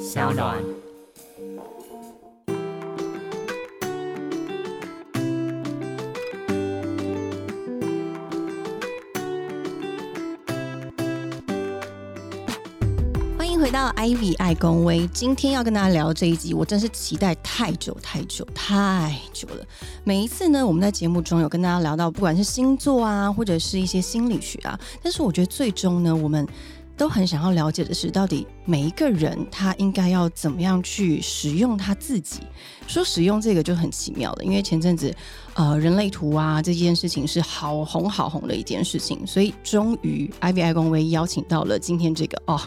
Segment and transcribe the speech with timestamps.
[0.00, 0.56] 小暖。
[13.38, 19.64] 欢迎回到 Ivy 爱公威，今天要跟大家聊这一集，我真是期待太久太久太久了。
[20.04, 26.46] 每一次呢，我们在节目中有跟大家聊到，不管是星座啊，或者是一些心理学啊，但是我觉得最终呢，我们
[26.96, 32.40] 都很想要了解的是，到底每一个人他应该要怎么样去使用他自己。
[32.86, 35.14] 说使用这个就很奇妙了，因为前阵子
[35.54, 42.60] 呃人类图啊这件事情是好红好红的一件事情，所以终于 I V I 公威邀请到了今天这个哦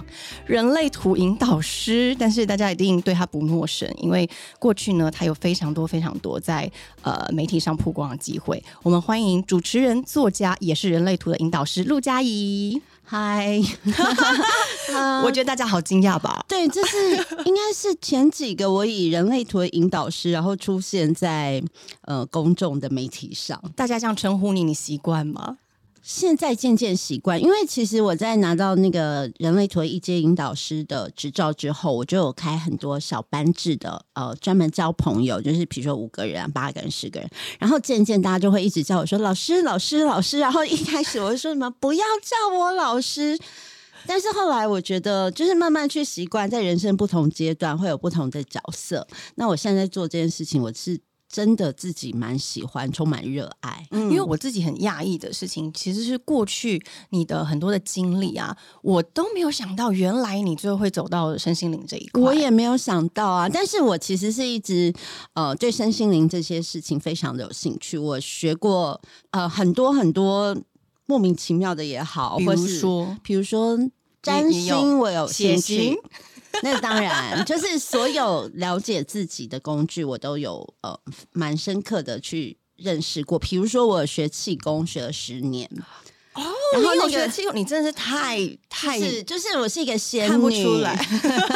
[0.46, 6.70] 人类图引导师，但是大家一定对他不陌生，因为过去呢他有非常多非常多在
[7.02, 8.62] 呃媒体上曝光的机会。
[8.84, 12.80] 我们欢迎主持人、作家，也是人类图的引导师陆佳怡。
[13.12, 13.59] 嗨，
[15.26, 16.45] 我觉得大家好惊讶吧？
[16.48, 21.60] 对，这是应该是前几个我以人类图的引导师，然后出现在
[22.02, 23.60] 呃公众的媒体上。
[23.76, 25.57] 大家这样称呼你，你习惯吗？
[26.10, 43.37] 现在渐渐习惯，因为其实我在拿到那个人类图一阶引导师的执照之后，我就有开很多小班制的，呃，专门交朋友，就是比如说五个人、八个人、十个人，然后渐渐大家就会一直叫我说老师、老师、老师，然后一开始我就说什么不要叫我老师，
[44.07, 49.07] 但是后来我觉得就是慢慢去习惯，在人生不同阶段会有不同的角色。
[49.35, 50.99] 那我现在做这件事情，我是。
[51.32, 53.85] 真的自己蛮喜欢，充满热爱。
[53.91, 62.21] 嗯因为我自己很讶异的事情，其实是过去你的很多的经历啊，我都没有想到，原来你最后会走到身心灵这一块。
[62.21, 64.91] 我也没有想到啊，但是我其实是一直
[65.34, 67.97] 呃对身心灵这些事情非常的有兴趣。
[67.97, 69.00] 我学过
[69.30, 70.58] 呃很多很多
[71.06, 73.78] 莫名其妙的也好，比如说比如说
[74.24, 75.96] 占星，我有兴趣。
[76.64, 81.00] 那当然，就是所有了解自己的工具，我都有呃
[81.31, 83.38] 蛮深刻的去认识过。
[83.40, 85.70] 比如说，我学气功学了十年
[86.34, 86.44] 哦，
[86.74, 88.40] 然后那个气功，你真的是太
[88.70, 91.06] 太是，就是我是一个仙女，看不出来。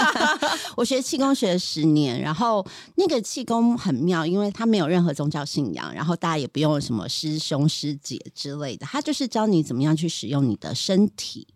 [0.76, 2.66] 我学气功学了十年，然后
[2.96, 11.48] 那个气功很妙，因为它没有任何宗教信仰，然后大家也不用什么师兄师姐之类的，它就是教你怎么样去使用你的身体。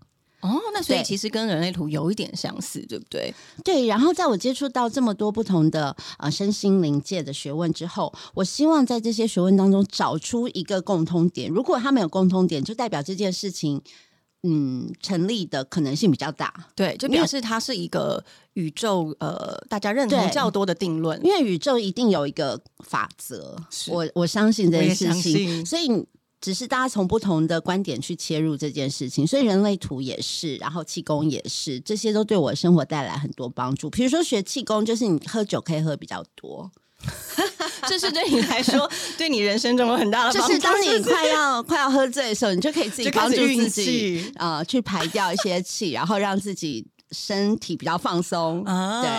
[0.42, 3.34] 哦，那所以其实跟人类图有一点相似，对不对？
[3.64, 3.88] 对。
[3.88, 11.50] 然后在我接触到这么多不同的呃身心灵界的学问之后，我希望在这些学问当中找出一个共通点。
[11.50, 13.82] 如果他们有共通点，就代表这件事情
[14.44, 16.54] 嗯成立的可能性比较大。
[16.76, 23.58] 对，就表示它是一个宇宙呃大家认同较多的定论，因为宇宙一定有一个法则。
[23.88, 26.06] 我我相信这件事情，所以。
[26.40, 33.90] 只是大家从不同的观点去切入这件事情，所以人类图也是，然后气功也是，这些都对我生活带来很多帮助。
[33.90, 36.72] 比如说学气功，就是你喝酒可以喝比较多，
[37.88, 40.54] 这是对你来说，对你人生中有很大的帮助。
[40.54, 46.86] 就是当你快要快要喝醉的时候，你就可以自己帮助自己啊，去排掉一些气，然后让自己。
[47.12, 49.10] 身体比较放松啊，对。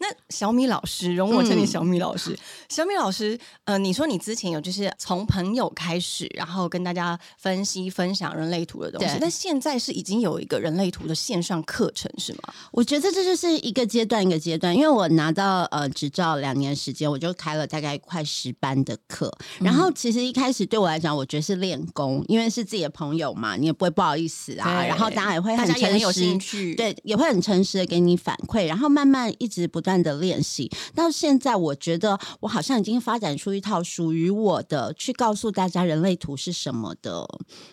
[0.00, 2.38] 那小米老师，容我称你小米老师。
[2.68, 12.52] 小米老师，呃，你说你之前有就是从朋友开始，然后跟大家分析分享人类图的东西，那现在是已经有一个人类图的线上课程是吗？
[12.70, 19.32] 我觉得这就是一个阶段一个阶段，因为我拿到呃执照两年时间，我就开了大概快十班的课。
[19.60, 24.84] 然后其实一开始对我来讲，我觉得是练功，因为是自己的朋友嘛，你也不会不好意思啊。
[24.84, 27.37] 然后大家也会很很有兴趣，对，也会很。
[27.40, 37.26] 诚实的给你反馈，然后慢慢一直不断的练习，到现在我觉得我好像已经发展出一套属于我的，去告诉大家人类图是什么的，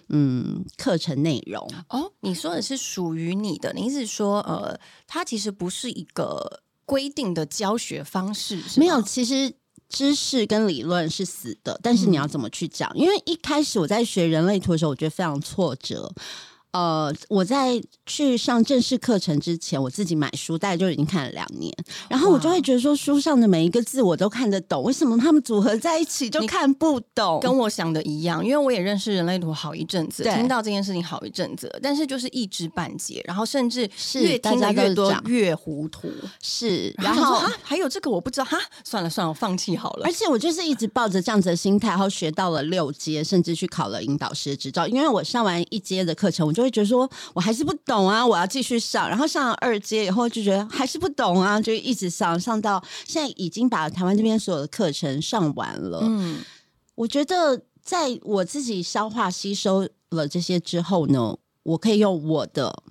[0.09, 1.68] 嗯，课程内容。
[1.90, 9.53] 哦，你说的是属于你的，你意思说，呃，它其实不是一个规定的教学方式，没有，其实
[9.90, 12.92] 知识跟理论是死的，但是你要怎么去讲？
[12.96, 16.12] 因为一开始我在学人类图的时候，我觉得非常挫折。
[16.75, 21.74] 呃，我在去上正式课程之前，我自己买书，大概就已经看了两年。
[22.09, 27.40] 然后我就会觉得说，书上的每一个字我都看得懂，为什么他们组合在一起就看不懂？
[27.40, 36.11] 跟我想的一样，因为我也认识人类图好一阵子，听到这件事情好一阵子，但是就是一知半解，然后甚至越听得越多越糊涂。
[36.44, 40.05] 是，然后啊，还有这个我不知道，哈，算了算了，我放弃好了。
[40.05, 44.85] 而且我就是一直抱着这样子的心态，然后学到了六阶，甚至去考了引导师的执照。
[44.85, 49.08] 因为我上完一阶的课程，我就会觉得说，我还是不懂啊，我要继续上。
[49.08, 56.00] 然后上了二阶以后，就觉得还是不懂啊，就一直上，上到现在已经把台湾这边所有的课程上完了。
[56.03, 56.40] 嗯，
[56.96, 62.84] 我觉得在我自己消化吸收了这些之后呢，我可以用我的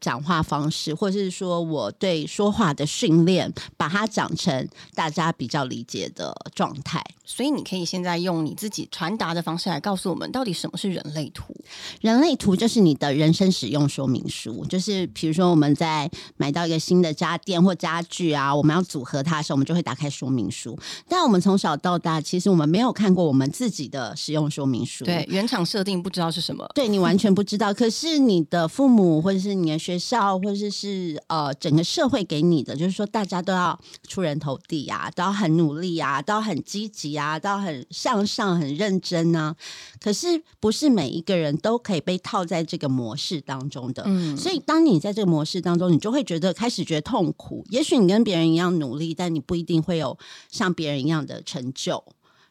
[0.00, 7.02] 讲话方式，或者是说我对说话的训练，把它讲成大家比较理解的状态。
[7.26, 11.54] 所以你可以现在用你自己传达的方式来告诉我们，到底什么是人类图？
[12.00, 20.78] 人类图就是你的人生使用说明书，就是比如说我们在买到一个新的家电或家具啊，我们要组合它的时候，我们就会打开说明书。
[21.08, 25.04] 但我们从小到大，其实我们没有看过我们自己的使用说明书。
[25.04, 27.74] 对，原厂设定不知道是什么，对你完全不知道。
[27.74, 39.56] 可是你的父母或者是你的学校，或者是是呃整个社会给你的，就是说大家都要出人头地啊，都要很努力啊，都要很积极啊，到很向上、很认真啊。
[40.00, 44.02] 可是不是每一个人都可以被套在这个模式当中的。
[44.06, 47.64] 嗯，所以当你在这个模式当中，你就会觉得开始觉得痛苦。
[47.70, 50.16] 也许你跟别人一样努力，但你不一定会有
[50.50, 52.04] 像别人一样的成就。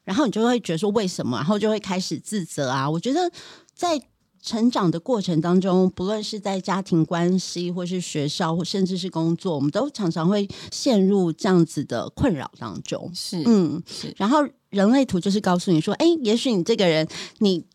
[0.03, 1.37] 然后你就会觉得说为什么？
[1.37, 2.89] 然后就会开始自责啊。
[2.89, 3.31] 我觉得
[3.73, 3.99] 在
[4.45, 13.11] 成长的过程当中，不论是在家庭关系，或是学校，或甚至是工作，我们都常常会陷入这样子的困扰当中。
[13.13, 17.07] 是，嗯，是然后人类图就是告诉你说，哎，也许你这个人，
[17.39, 17.65] 你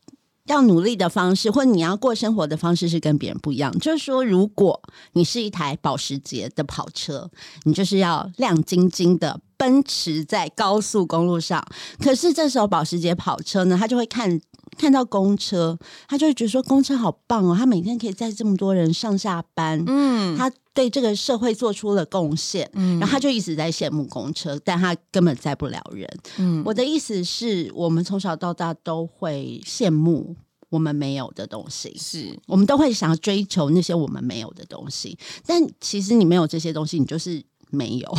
[0.46, 3.76] 要努力的方式，或你要过生活的方式是跟别人不一样。
[3.80, 4.80] 就是说，如果
[5.14, 7.28] 你是一台保时捷的跑车，
[7.64, 11.64] 你就是要亮晶晶的奔驰在高速公路上。
[12.00, 14.40] 可是这时候保时捷跑车呢，他就会看
[14.80, 15.78] 看到公车，
[16.08, 22.70] 他就会觉得说公车好棒哦，他每天可以载这么多人上下班，嗯，他对这个社会做出了贡献。
[22.72, 26.08] 嗯然后他就一直在羡慕公车，但他根本载不了人。
[26.38, 30.34] 嗯我的意思是我们从小到大都会羡慕
[30.70, 35.18] 我们没有的东西，是我们都会想要追求那些我们没有的东西。
[35.44, 38.18] 但其实你没有这些东西，你就是没有。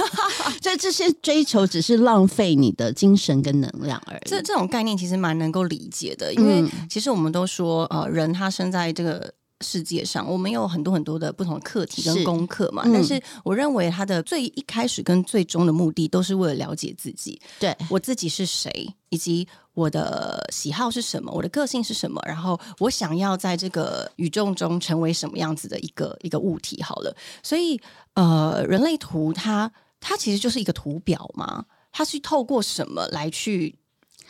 [0.62, 4.28] 所以这些追求只是浪费你的精神跟能量而已。
[4.28, 9.32] 这这种概念其实蛮能够理解的，因为嗯其实我们都说，呃，人他生在这个。
[9.62, 18.70] 世界上，我们有很多很多的不同的课题跟功课嘛，嗯但是我认为它的最一开始跟最终的目的都是为了了解自己，对，我自己是谁，
[19.08, 26.82] 以及我的喜好是什么，我的个性是什么，然后我想要在这个宇宙中成为什么样子的一个一个物体。
[26.82, 27.80] 好了，所以
[28.14, 33.78] 呃，人类图它它其实就是一个图表嘛，它是透过什么来去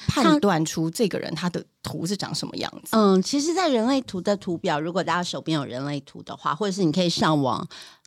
[0.09, 2.91] 判断出这个人他的图是长什么样子？
[2.97, 7.67] 嗯，其实，在人类图的图表，如果大家手边有人类图的话，或者是你可以上网。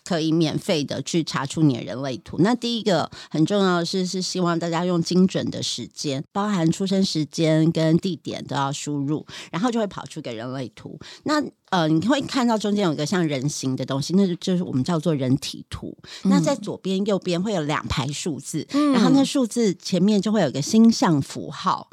[0.09, 2.38] 可以免费的去查出你的人类图。
[2.39, 11.00] 那第一个很重要的是，是希望大家用精准的时间，包含出生时间跟地点都要输入，然后就会跑出个人类图。
[11.25, 15.95] 那呃，你会看到中间有一个像人形的东西，那就就是我们叫做人体图。
[16.23, 21.88] 那在左边、右边会有两排数字，然后那数字前面就会有个星象符号。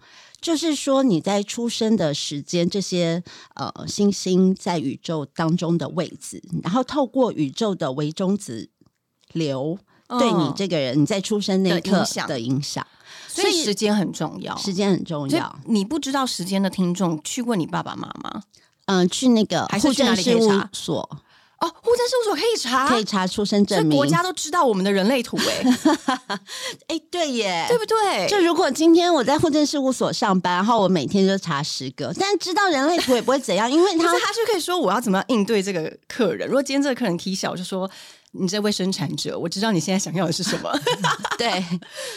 [0.47, 3.21] 就是说，你在出生的时间，这些
[3.57, 8.71] 呃星星在宇宙当中的位置，然后透过宇宙的微中子
[9.33, 9.77] 流，
[10.07, 12.87] 对你嗯这个人你在出生那一刻的影响
[13.27, 14.57] 所以时间很重要。
[14.57, 15.59] 时间很重要。
[15.65, 18.45] 你不知道时间的听众，去问你爸爸妈妈
[18.85, 21.19] 嗯、去那个户还是去哪政事务所
[21.59, 23.97] 哦，户政事务所可以查，可以查出生证明。
[23.97, 25.65] 国家都知道我们的人类图、哎，
[26.89, 28.29] 哎，对耶，对不对？
[28.29, 36.47] 就如果今天我在户政事务所上班，然后我每天就查十个，但知道人类图也不会怎样， 因为他他是可以说我要怎么样应对这个客人。
[36.47, 37.91] 如果今天这个客人踢小，我就说
[38.33, 40.71] 你这位生产者，我知道你现在想要的是什么。
[41.39, 41.65] 对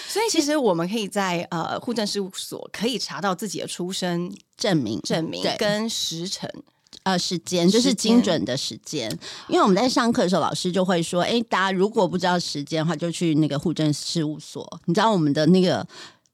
[0.08, 6.52] 所以其实我们可以在呃户政事务所可以查到自己的出生证明证明跟时辰。
[7.04, 9.10] 呃时间，就是精准的时间。
[9.48, 14.80] 因为我们在上课的时候，老师就会说：“哎，大家如果不知道时间的话，就去那个户政事务所。
[14.86, 15.86] 你知道我们的那个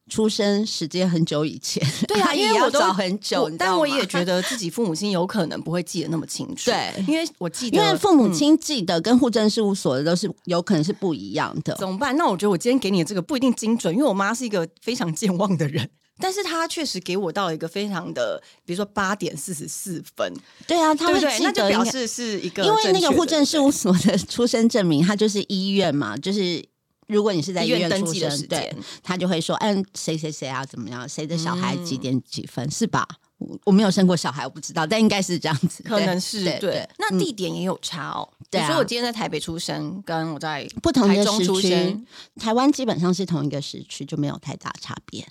[0.08, 6.70] 出生时间很久以前，对啊， 因为我都找很久，但我也觉得自己父母亲有可能不会记得那么清楚。
[6.70, 11.76] 对因为我记得，因为父母嗯亲记得跟户政事务所的都是有可能是不一样的。
[11.76, 12.16] 怎么办？
[12.18, 20.34] 那我觉得我今天给你的这个不一定精准，因为我妈是一个非常健忘的人，但是他确实给我到了一个非常的，比如说八点四十四分，
[20.66, 21.40] 对啊，他会记得？
[21.40, 26.64] 那就表示是一个因为那个户政事务所的出生证明，它就是医院嘛，就是
[27.08, 33.08] 如果你是在医医院登记的时间，他就会说，嗯，谁谁谁啊，怎么样，谁的小孩几嗯点几分，是吧？
[33.38, 36.88] 我我没有生过小孩，我不知道，但应该是这样子，可能是对。
[36.98, 37.20] 那嗯。
[37.20, 38.64] 地点也有差哦，对啊。
[38.64, 42.06] 比如说我今天在台北出生，跟我在不同的时区出生，
[42.40, 45.28] 台湾基本上是同一个时区，就没有太大差别。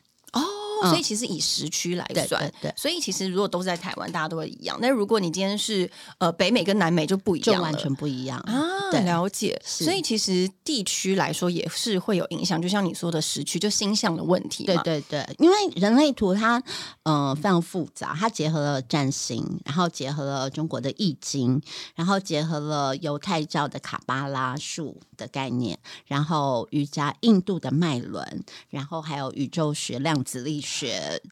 [0.84, 4.78] 哦，所以其实以时区来算对，对，所以其实如果都是在台湾，大家都会一样。
[4.80, 8.38] 那如果你今天是呃北美跟南美就不一样了，就完全不一样。
[8.40, 9.60] 啊，对了解。
[9.64, 14.76] 所以其实地区来说也是会有影响，就像你说的时区，就星象的问题对。
[14.84, 16.62] 对对，因为人类图它
[17.04, 21.60] 呃非常复杂，它结合了占星，然后结合了中国的易经，
[21.94, 30.66] 然后结合了犹太教的卡巴拉术的概念，然后瑜伽印度的脉轮，然后还有宇宙学、量子力学、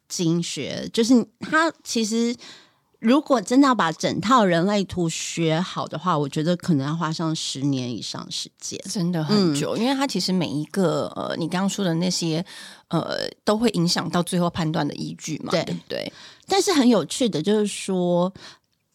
[0.09, 2.35] 经学，就是它其实。
[3.05, 8.81] 如果真的要把整套人类图学好的话，我觉得可能要花上十年以上时间。
[8.89, 12.47] 真的很久，因为它其实每一个呃，你刚刚说的那些
[12.91, 16.13] 呃，都会影响到最后判断的依据嘛，对对不对？
[16.47, 18.33] 但是很有趣的就是说，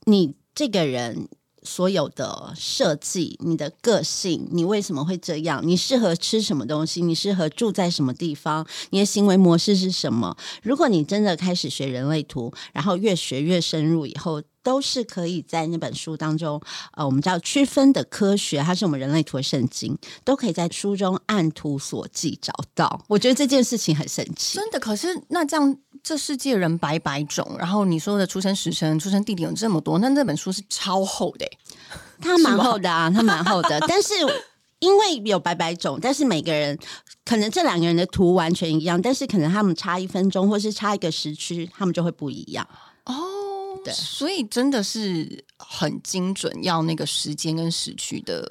[0.05, 1.27] 你这个人
[1.67, 5.61] 所有的设计、你的个性，你为什么会这样？
[5.63, 7.01] 你适合吃什么东西？
[7.01, 8.65] 你适合住在什么地方？
[8.91, 10.35] 你的行为模式是什么？
[10.63, 14.41] 如果你真的开始学人类图，然后越学越深入以后。
[14.63, 23.01] 都是可以在那本书当中，呃，我们叫区分的科学，它是我们人类图的圣经，都可以在书中按图索骥找到。
[23.07, 24.57] 我觉得这件事情很神奇。
[24.57, 31.57] 真的，可是那这样，这世界人百百种，然后你说的出生时辰、出生地点有这么多，那那本书是超厚的欸，
[32.19, 34.13] 它蛮厚的啊，它蛮厚的，但是。
[34.79, 36.77] 因为有百百种，但是每个人
[37.25, 42.63] 可能这两个人的图完全一样，但是可能他们差一分钟，或是差一个时区，他们就会不一样。
[43.05, 43.15] 哦，
[43.83, 48.47] 对所以真的是很精准，要那个时间跟时区的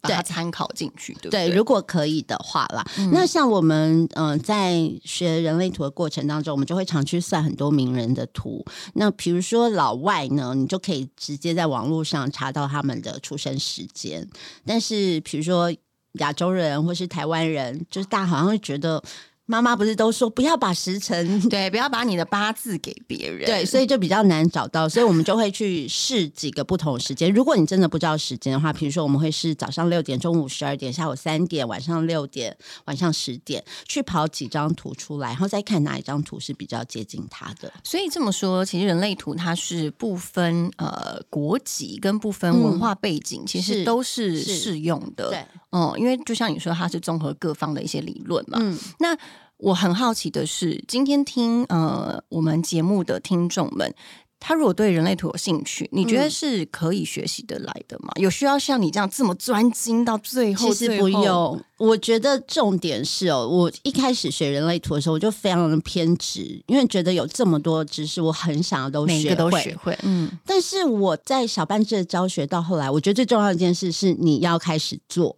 [0.00, 1.54] 把它参考进去，对不对，对？
[1.54, 8.64] 如果可以的话啦，那像我们嗯、呃在学人类图的过程当中，我们就会常去算很多名人的图。
[8.94, 14.28] 那比如说老外呢，你就可以直接在网络上查到他们的出生时间。
[14.64, 15.72] 但是比如说
[16.14, 19.02] 亚洲人或是台湾人，就是大家好像会觉得。
[19.50, 23.44] 妈妈不是都说不要把时辰 对，不要把你的八字给别人。
[23.46, 27.32] 对，所以就比较难找到，所以我们就会去试几个不同的时间。
[27.32, 37.72] 如果你真的不知道时间的话，比如说我们会是早上六点、中午十二点、下午三点、晚上六点、晚上十点，去跑几张图出来，然后再看哪一张图是比较接近它的。
[37.82, 45.30] 所以这么说，其实人类图它是不分呃国籍跟不分文化背景，其实都是是适用的。
[45.30, 48.58] 对，嗯，因为就像你说，它是综合各方的一些理论嘛。
[48.60, 49.16] 嗯，那
[49.56, 53.94] 我很好奇的是，今天听呃我们节目的听众们。
[54.40, 58.10] 他如果对人类图有兴趣，你觉得嗯是可以学习的来的吗？
[58.16, 60.72] 有需要像你这样这么专精到最后？
[60.72, 61.62] 其实不用。
[61.76, 69.62] 我觉得重点是哦，我一开始学人类图的时候，我就非常的偏执，因为觉得有这么多知识，我很想要都每个都学会。
[69.62, 75.36] 学会，嗯，但是我在小班制的教学到后来，我觉得最重要的一件事是你要开始做。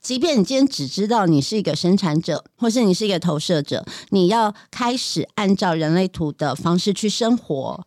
[0.00, 7.84] 即便你今天只知道你是一个生产者，或是你是一个投射者，你要开始按照人类图的方式去生活。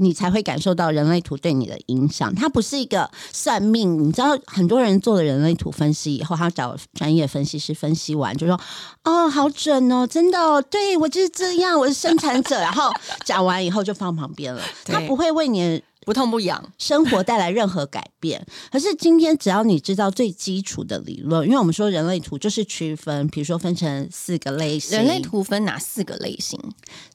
[0.00, 2.34] 你才会感受到人类图对你的影响。
[2.34, 8.58] 它不是一个算命，你知道，很多人做了人类图分析以后，他找专业分析师分析完，就说
[9.04, 12.90] ：“哦，好准哦，真的哦，对我就是这样，我是生产者。”然后
[13.24, 16.72] 讲完以后就放旁边了，他 不会为你的不痛不痒。
[16.78, 18.44] 生活带来任何改变。
[18.70, 26.58] 可是今天只要你知道最基础的理论，因为我们说人类图就是区分，比如说分成四个类型，人类图分哪四个类型？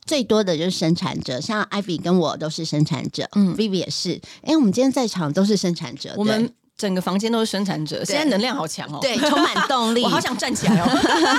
[0.06, 4.22] 最多的就是生产者，像艾比跟我都是生产者，嗯嗯，Vivi 也是。
[4.42, 10.04] 哎，我们今天在场都是生产者，我们整个房间都是生产者，现在能量好强哦，对对充满动力。
[10.06, 10.90] 我好想站起来哦。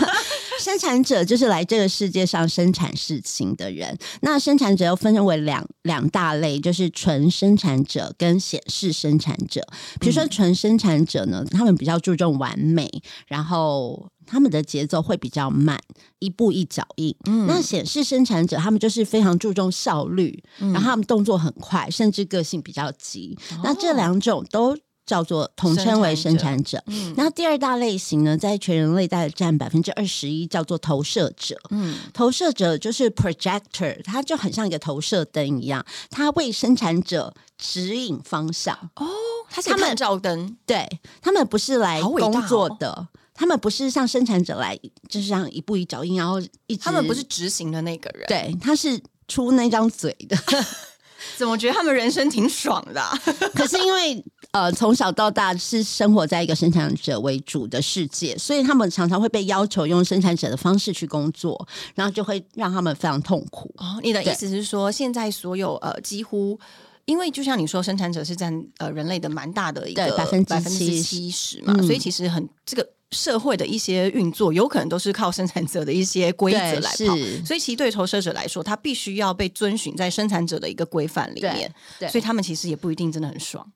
[0.59, 3.97] 生产者就是来这个世界上生产事情的人。
[4.23, 9.67] 那生产者又分为两两大类，就是纯生产者跟显示生产者。
[10.01, 12.91] 比如说纯生产者呢，他们比较注重完美，
[13.27, 14.09] 然后。
[14.29, 15.81] 他们的节奏会比较慢，
[16.19, 17.15] 一步一脚印。
[17.27, 23.39] 嗯那显示生产者，他们就是非常注重效率，然后他们动作很快，甚至个性比较急。
[23.63, 24.77] 那这两种都
[25.07, 26.83] 叫做统称为生产者。
[26.87, 31.57] 嗯然后第二大类型呢，在全人类大概占百分之二十一，叫做投射者。
[31.71, 38.77] 嗯，投射者就是 projector，它就很像一个投射灯一样，它为生产者指引方向。
[38.97, 39.07] 哦，
[39.49, 40.87] 他是探照灯，对
[41.23, 50.37] 他们不是来工作的，他们不是像生产者来，就是这样一步一脚印，然后一直他们不是执行的那个人。，对，他是出那张嘴的。
[51.37, 53.19] 怎么觉得他们人生挺爽的啊？
[53.55, 63.73] 可是因为呃从小到大是生活在一个生产者为主的世界，所以他们常常会被要求用生产者的方式去工作，然后就会让他们非常痛苦。
[63.79, 66.59] 哦，你的意思是说，现在所有呃几乎。
[67.05, 77.17] 因为就像你说，生产者是占呃人类的蛮大的一个对百分之七十嘛，嗯所以其实很这个社会的一些运作，有可能都是靠生产者的一些规则来跑。
[77.17, 83.71] 是所以，其实对投射者来说，他必须要被遵循在生产者的一个规范里面，对所以他们其实也不一定真的很爽。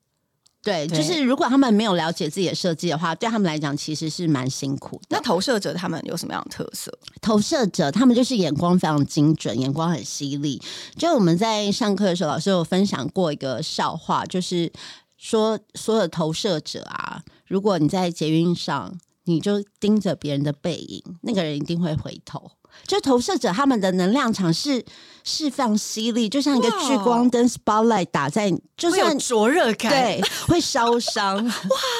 [0.62, 5.06] 对，对就是如果他们没有了解自己的设计的话，对他们来讲其实是蛮辛苦的。
[5.10, 6.92] 那投射者他们有什么样的特色？
[7.22, 10.60] 投射者他们就是眼光非常精准，眼光很犀利。
[10.98, 14.70] 就我们在上课的时候，老师有分享过一个笑话，就是
[15.16, 22.50] 说所有的投射者啊，如果你在捷运上，你就盯着别人的背影，那个人一定会回头。
[22.86, 24.84] 就投射者他们的能量场是
[25.24, 31.36] 释放吸力，就像一个聚光灯 spotlight 打在，就会有算灼热感，对会烧伤。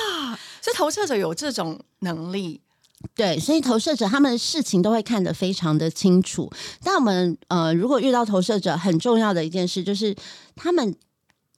[0.62, 2.61] 所以投射者有这种能力。
[3.15, 6.50] 对，所以投射者他们事情都会看得非常的清楚。
[6.85, 10.15] 但我们呃，如果遇到投射者，很重要的一件事就是
[10.55, 10.95] 他们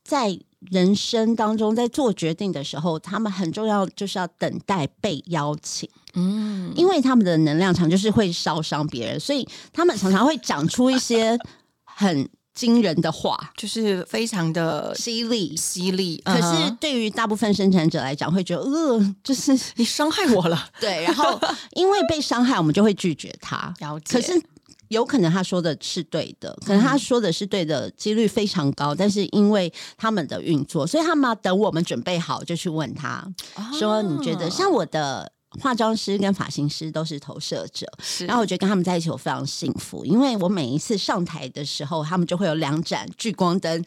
[0.04, 0.38] 在
[0.70, 11.38] 人生当中在做决定的时候，他们很重要就是要等待被邀请，嗯，因为他们的能量场就是会烧伤别人，所以他们常常会讲出一些
[11.84, 15.56] 很惊人的话，就是非常的犀利。
[15.56, 16.20] 犀利。
[16.24, 21.40] 可是对于大部分生产者来讲，会觉得呃，就是你伤害我了， 对，然后
[21.72, 23.72] 因为被伤害，我们就会拒绝他。
[23.80, 24.14] 了解。
[24.14, 24.40] 可是
[24.92, 33.26] 有可能他说的是对的，可能他说的是对的几率非常高，但是因为他们的运作，所以他们要等我们准备好就去问他
[33.78, 37.86] 说：“你觉得像我的化妆师跟发型师都是投射者，
[38.26, 43.84] 然后我觉得跟他们在一起我非常幸福，因为我每一次上台的时候，他们就会有两盏聚光灯。”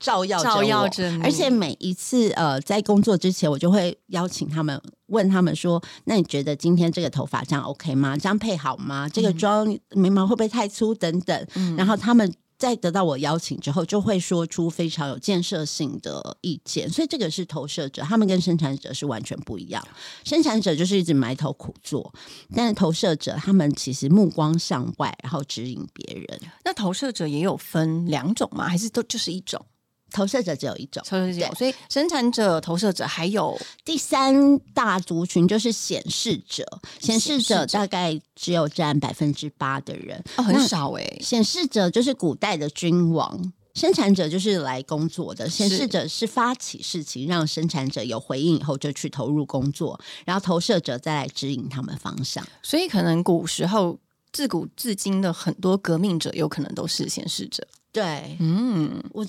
[0.00, 8.16] 照耀着照耀着你而且每一次呃，在工作之前，我就会邀请他们，问他们说：“那你觉得今天这个头发这样 OK 吗？
[8.16, 9.06] 这样配好吗？
[9.08, 10.94] 这个妆眉毛会不会太粗？
[10.94, 11.46] 等等。
[11.76, 16.88] 然后他们在得到我邀请之后，就会说出非常有建设性的意见。
[16.88, 19.86] 所以这个是投射者，他们跟生产者是完全不一样。
[20.24, 22.10] 生产者就是一直埋头苦做，
[22.54, 26.40] 但是投射者他们其实目光向外，然后指引别人。
[26.64, 28.66] 那投射者也有分两种吗？
[28.66, 29.62] 还是都就是一种？
[30.10, 31.02] 投射者只有一种。
[31.06, 36.66] 投射者有，对所以生产者、投射者还有第三大族群就是显示者，
[37.00, 40.22] 显示者者大概只有占百分之八的人。
[40.36, 43.52] 哦，很那少哎、显示者就是古代的君王。
[43.72, 52.44] 生产者就是来工作的，显示者是发起事情，让生产者有回应以后就去投入工作，然后投射者再来指引他们方向。
[52.62, 53.96] 所以可能古时候
[54.32, 57.64] 自古至今的很多革命者，有可能都是显示者。
[57.92, 59.26] 对嗯，我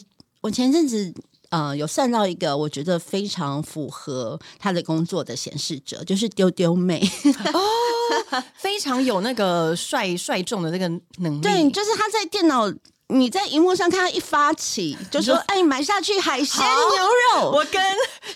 [0.49, 1.13] 前阵子
[1.49, 7.01] 呃有算到一个我觉得非常符合他的工作的显示者，就是丢丢妹。
[8.55, 11.41] 非常有那个率率众的那个能力。
[11.41, 12.71] 对，就是他在电脑。
[13.13, 17.81] 你在荧幕上看他一发起，就说：“哎，买下去海鲜牛肉。”我跟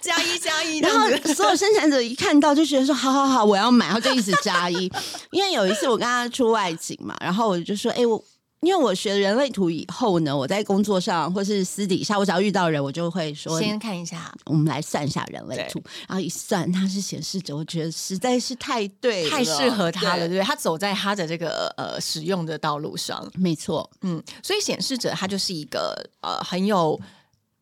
[0.01, 4.91] 加一加一然后，所有生产者一看到就觉得说好好好，我要买，然后就一直加一。
[5.31, 8.21] 因为有一次我跟他出外景嘛，然后我就说，哎、我
[8.65, 14.33] 因为我学人类图以后呢，我在工作上或是私底下，我只要遇到人，我就会说，先看一下。
[14.45, 15.81] 我们来算一下人类图。
[16.07, 20.43] 然后一算，他是显示者，我觉得实在是太对了，太适合他了，对对不对？
[20.43, 26.99] 他走在他的这个呃使用的道路上，没错，嗯，所以显示者他就是一个呃很有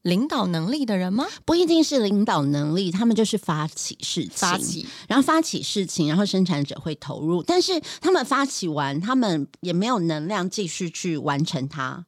[0.04, 1.28] 领导能力的人吗？
[1.44, 12.06] 不一定是领导能力，他们就是发起事情，发起然后发起事情，然后生产者会投入，但是他们发起完，他们也没有能量继续去完成它。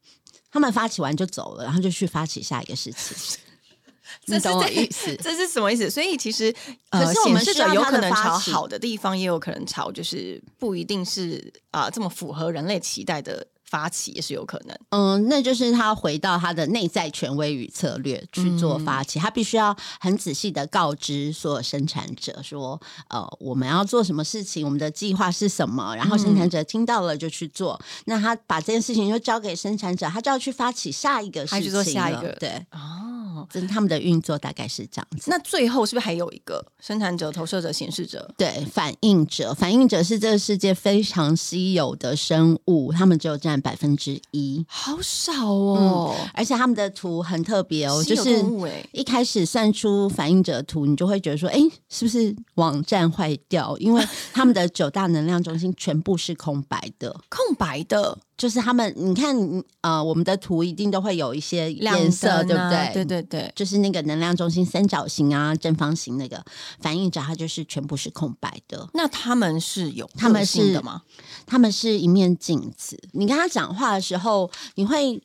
[0.51, 3.39] 他们发起完就走了，然后就去发起下一个事情。
[4.27, 5.13] 你懂我意思？
[5.21, 5.89] 这是什么意思？
[5.89, 6.53] 所以其实，
[6.89, 14.77] 呃可是我们显示者有可能朝好的地方，也有可能朝就是不一定是啊、这么符合人类期待的发起，也是有可能。
[14.89, 27.79] 嗯，那就是他回到他的内在权威与策略去做发起，他必须要很仔细的告知所有生产者说，呃，我们要做什么事情，我们的计划是什么，然后生产者听到了就去做。
[28.05, 35.29] 那他把这件事情就交给生产者，他就要去发起下一个事情了，他去做下一个对，哦，这他们的运作大概是这样子。
[35.29, 38.33] 那最后是不是还有一个生产者、投射者、显示者？
[38.37, 48.43] 对，反应者，反应者是这个世界非常稀有的生物，他们只有占百分之一，好少哦，而且他们的图很特别哦，就是
[48.91, 53.77] 一开始算出反应者图，你就会觉得说，哎，是不是网站坏掉？
[53.77, 59.33] 因为 他们的九大能量中心全部是空白的，空白的就是他们，你看，
[59.79, 62.91] 呃，我们的图一定都会有一些亮颜色，啊对不对？
[62.93, 66.43] 对对对，就是那个能量中心三角形啊、正方形那个
[66.81, 68.89] 反应者，它就是全部是空白的。
[68.93, 71.03] 那他们是有他们是的吗？
[71.45, 75.21] 他们是一面镜子，你看他讲话的时候，你会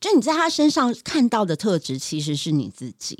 [0.00, 3.18] 就你在他身上看到的特质，其实是你自己。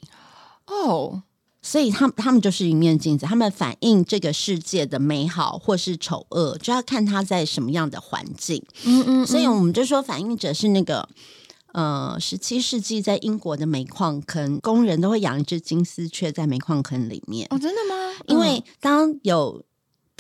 [0.66, 1.22] 哦，
[1.60, 8.64] 所以他们他们就是一面镜子，他们反映这个世界的美好或是丑恶，就要看他在什么样的环境。
[8.84, 11.08] 嗯嗯所以我们就说，反映者是那个。
[11.74, 18.12] 呃，十七世纪在英国的煤矿坑，工人都会养一只金丝雀在煤矿坑里面，哦，真的吗？
[18.26, 19.64] 因为当有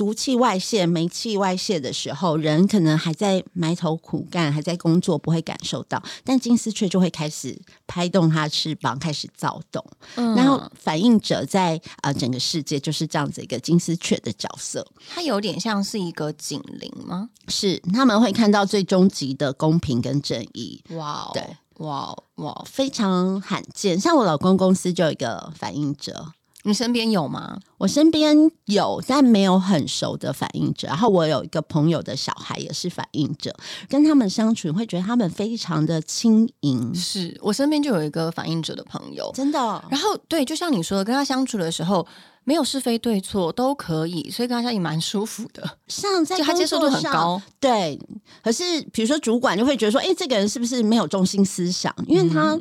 [0.02, 9.80] 毒气外泄、煤气外泄的时候，人可能还在埋头苦干，还在工作，不会感受到，但金丝雀就会开始拍动它的翅膀，开始躁动。
[10.16, 17.28] 嗯然后反映者在呃整个世界就是这样子一个金丝雀的角色，它有点像是一个警铃吗？
[17.46, 24.00] 是他们会看到最终极的公平跟正义，哇哦，对，哇哦哇哦，非常罕见。
[24.00, 26.32] 像我老公公司就有一个反映者。
[26.64, 27.58] 你身边有吗？
[27.78, 30.86] 我身边有，但没有很熟的反应者。
[30.88, 33.54] 然后我有一个朋友的小孩也是反应者，
[33.88, 39.58] 跟他们相处，你会觉得他们非常的轻盈，是我身边就有一个反应者的朋友，真的。
[39.90, 42.06] 然后对，就像你说的，跟他相处的时候，
[42.44, 47.42] 没有是非对错都可以，所以跟他相处也蛮舒服的， 像在就他接受度很高。
[47.58, 47.98] 对。
[48.42, 51.92] 可是比如说主管就会觉得说，哎，这个人是不是没有中心思想？
[52.06, 52.58] 因为他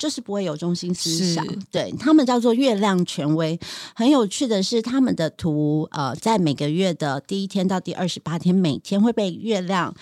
[0.00, 1.58] 就是不会有中心思想是。
[1.70, 3.60] 对他们叫做月亮权威。
[3.94, 9.94] 很有趣的是，他们的图呃，在每个月的第一天到第二十八天，每天会被月亮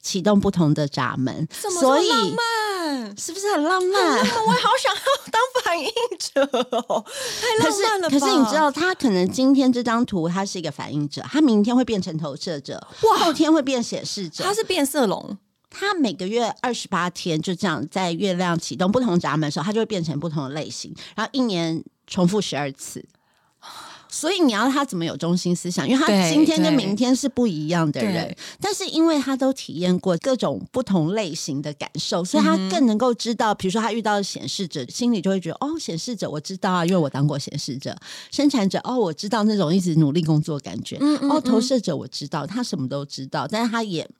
[0.00, 3.18] 启动不同的闸门，怎么所以这么浪漫？
[3.18, 4.00] 是不是很浪漫？
[4.02, 5.86] 我也好想要当反应
[6.18, 6.42] 者
[6.88, 7.04] 哦，
[7.42, 8.18] 太浪漫了吧？
[8.18, 14.44] 可是你知道，他可能今天这张图他是一个反应者，他明天会变成投射者，哇后天会变显示者。
[14.44, 15.36] 他是变色龙，
[15.70, 23.04] 他每个月二十八天就这样，在月亮启动不同闸门的时候，它就会变成不同的类型，然后一年重复十二次。
[24.12, 25.88] 所以你要他怎么有中心思想？
[25.88, 37.92] 因为他今天跟明天是不一样的人，但是因为他都体验过各种不同类型的感受，所以他更能够知道，比如说他遇到显示者，心里就会觉得哦，显示者我知道啊，因为我当过显示者；
[38.32, 40.98] 生产者哦，我知道那种一直努力工作的感觉。
[41.00, 44.10] 嗯嗯哦，投射者我知道，他什么都知道，但是他也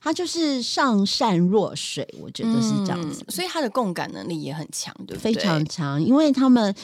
[0.00, 5.32] 他就是上善若水，我觉得是这样子，嗯所以他的共感能力也很强，对不对？
[5.32, 6.74] 非常强，因为他们。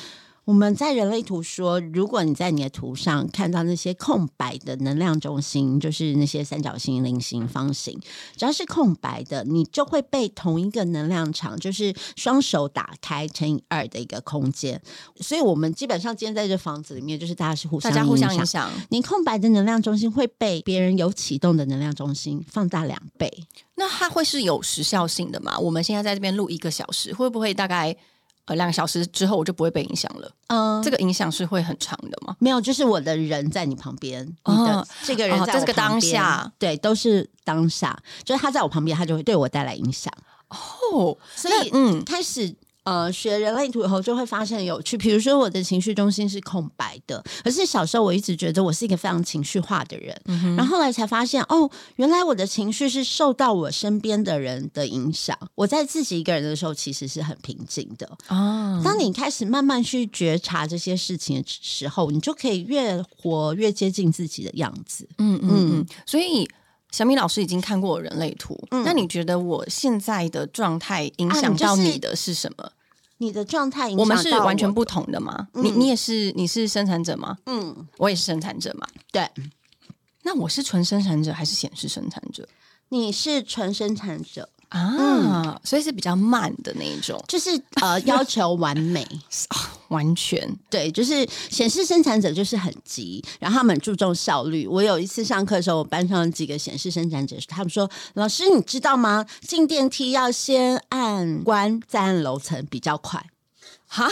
[0.45, 8.01] 我们在人类图说，如果你在你的图上看到那些空白的能量中心，就是那些三角形、菱形、方形，
[8.37, 14.81] 只要是空白的，你就会被同一个能量场，就是双手打开乘以二的一个空间。
[15.21, 18.71] 所以，我们基本上今天在这房子里面，就是大家是互相大家互相影影响。
[18.89, 23.31] 你空白的能量中心会被别人有启动的能量中心放大两倍。
[23.77, 25.59] 那它会是有时效性的吗？
[25.59, 27.97] 我们现在在这边录一个小时，会不会大概
[28.47, 30.31] 呃两个小时之后我就不会被影响了？
[30.49, 32.35] 嗯，这个影响是会很长的吗？
[32.39, 40.13] 没有，就是我的人在你旁边，哦你的这个人哦在我这个当下，对，都是当下，就是他在我旁边，他就会对我带来影响。
[40.49, 42.53] 哦，所以，嗯，开始
[42.85, 44.97] 呃学人类图以后，就会发现有趣。
[44.97, 55.37] 比如说，我的情绪中心是空白的，可是小时候我一直觉得我是一个非常情绪化的人，嗯然后后来才发现，哦，原来我的情绪是受到我身边的人的影响。
[55.55, 58.09] 我在自己一个人的时候，其实是很平静的。
[58.27, 65.09] 啊，当你开始慢慢去觉察这些事情的时候，你就可以越活越接近自己的样子。
[65.19, 66.49] 嗯嗯嗯，所以。
[66.91, 72.73] 小米老师已经看过我人类图，嗯那你觉得我现在的状态影响到你的是什么？
[73.19, 75.49] 你的状态影响我们是完全不同的吗？
[75.55, 77.37] 你你也是你是生产者吗？
[77.47, 78.87] 嗯，我也是生产者嘛。
[79.13, 79.29] 对，
[80.23, 82.49] 那我是纯生产者还是显示生产者
[82.89, 84.97] 你是纯生产者，啊？
[84.99, 87.51] 嗯所以是比较慢的那一种，就是
[87.83, 89.07] 呃 要求完美。
[89.89, 94.65] 完全对，就是显示生产者就是很急，然后他们很注重效率。
[94.65, 99.27] 我有一次上课的时候，我班上有几个显示生产者，他们说：“老师，你知道吗？
[99.43, 103.21] 进电梯要先按关，再按楼层比较快。
[103.89, 104.09] 哈，”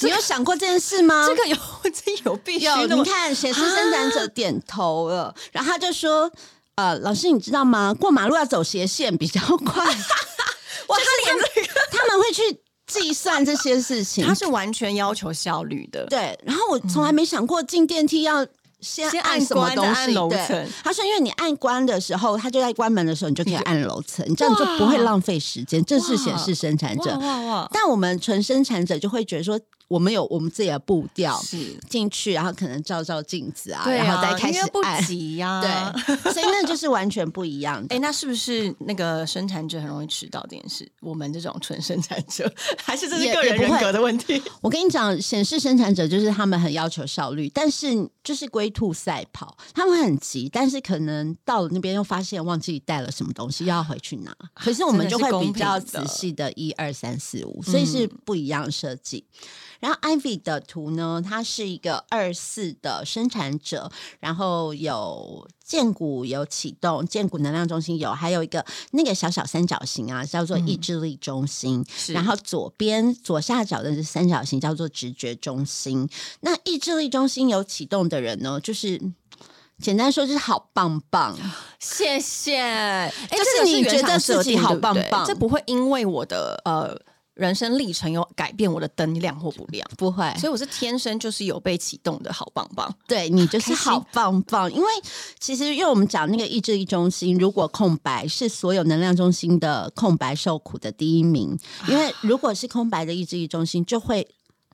[0.00, 1.26] 你有想过这件事吗？
[1.26, 1.56] 这个有
[1.90, 2.94] 这有必须有，的。
[2.94, 6.30] 你看显示生产者点头了，然后他就说
[6.76, 7.94] ：“呃，老师，你知道吗？
[7.94, 9.82] 过马路要走斜线比较快。
[10.88, 12.42] ”哇，他连这个他们会去
[12.86, 14.26] 计算这些事情。
[14.26, 16.04] 他是完全要求效率的。
[16.10, 18.44] 对，然后我从来没想过进电梯要
[18.80, 20.12] 先先按按什么东西。
[20.28, 25.82] 对，他说，因为你按关的时候，他就在关门的时候，你就可以按楼层，你这样就不会浪费时间。
[25.82, 27.18] 这是显示生产者，
[27.72, 29.58] 但我们纯生产者就会觉得说，
[29.88, 31.36] 我们有我们自己的步调。
[31.42, 31.56] 是
[31.88, 34.80] 进去，然后可能照照镜子啊，啊，然后再开始不。
[35.06, 35.60] 急呀。
[35.60, 37.94] 对，所以那就是完全不一样的。
[37.94, 40.90] 哎，那是不是那个生产者很容易迟到这件事？
[41.00, 42.50] 我们这种纯生产者，
[42.82, 44.42] 还是这是也个人人格的问题？
[44.62, 54.34] 我跟你讲，显示生产者就是他们很要求效率，但是就是龟兔赛跑，他们很急，但是可能到了那边又发现忘记带了什么东西，又要回去拿。
[54.54, 59.24] 可是我们就会比较仔细的一二三四五，所以是不一样的设计。
[59.80, 71.84] 然后 Ivy 的图呢，它是一个二四的生产者，然后有剑骨有启动，剑骨能量中心有，还有一个那个小小三角形啊，叫做意志力中心。
[71.96, 76.08] 是然后左边左下角的是三角形，叫做直觉中心。
[76.40, 79.00] 那意志力中心有启动的人呢，就是
[79.80, 81.36] 简单说就是好棒棒。
[81.78, 82.56] 谢谢。
[82.58, 86.98] 哎，就是你觉得自己好定对对棒棒这不会因为我的呃
[87.36, 92.92] 人生历程有改变我的灯亮或不亮，不会，所以我是天生就是有被启动的好棒棒。
[93.06, 94.88] 对你就是 好棒棒，因为
[95.38, 101.56] 其实因为我们讲那个意志力中心，如果空白是所有能量中心的空白受苦的第一名，
[101.88, 104.26] 因为如果是空白的意志力中心，就会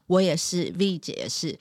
[0.06, 1.58] 我也是 V 姐也是。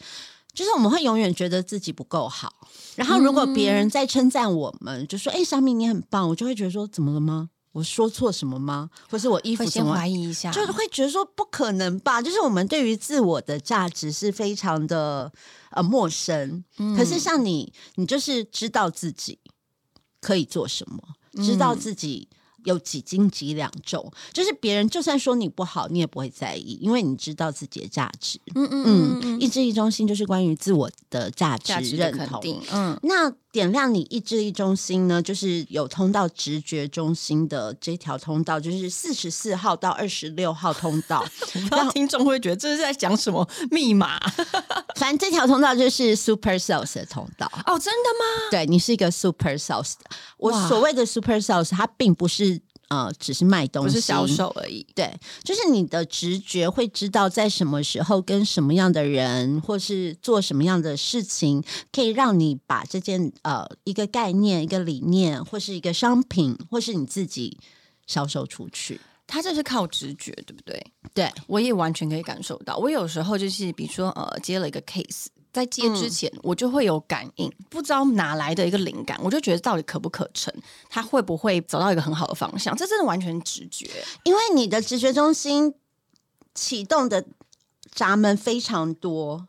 [0.53, 2.53] 就是我们会永远觉得自己不够好，
[2.97, 7.49] 然后如果别人在称赞我们，就说：“哎、小米你很棒。”我就会觉得说：“怎么了吗？
[7.71, 8.89] 我说错什么吗？
[9.09, 15.31] 或是我衣服会先怀疑一下，就是会觉得说不可能吧，就是我们对于自我的价值是非常的
[15.71, 16.63] 呃陌生。
[16.97, 19.39] 可是像你，你就是知道自己
[20.19, 21.01] 可以做什么，
[21.43, 22.27] 知道自己
[22.65, 28.39] 有几斤几两重，就是别人就算说你不好，你也不会在意，因为你知道自己的价值。
[28.53, 32.41] 嗯嗯嗯，嗯意志力中心就是关于自我的价值认同。
[32.71, 41.25] 嗯，那点亮你意志力中心呢，就是有通到直觉中心的这条通道，就是四十四号到二十六号通道。
[41.51, 44.17] 不知道听众会觉得这是在讲什么密码
[44.95, 47.51] 反正这条通道就是 super sales 的通道。
[47.65, 47.77] 哦？
[47.77, 48.49] 真的吗？
[48.51, 50.09] 对你是一个 super sales 的。
[50.37, 52.59] 我所谓的 super sales，它并不是
[52.91, 54.85] 呃只是卖东西，不是销售而已。
[54.93, 55.09] 对，
[55.45, 67.57] 就是你的直觉会知道在什么时候跟什么样的人，或是做什么样的事情，可以让你把这件呃一个概念、一个理念，或是一个商品，或是你自己
[68.05, 68.99] 销售出去。
[69.25, 70.85] 他这是靠直觉，对不对？
[71.13, 72.75] 对，我也完全可以感受到。
[72.75, 80.53] 我有时候就是，比如说呃，接了一个 case，在接之前、我就会有感应，不知道哪来的一个灵感，我就觉得到底可不可成，
[80.89, 82.75] 他会不会走到一个很好的方向？
[82.77, 83.89] 这真的完全直觉。
[84.23, 85.73] 因为你的直觉中心
[86.55, 87.25] 启动的
[87.93, 89.47] 闸门非常多，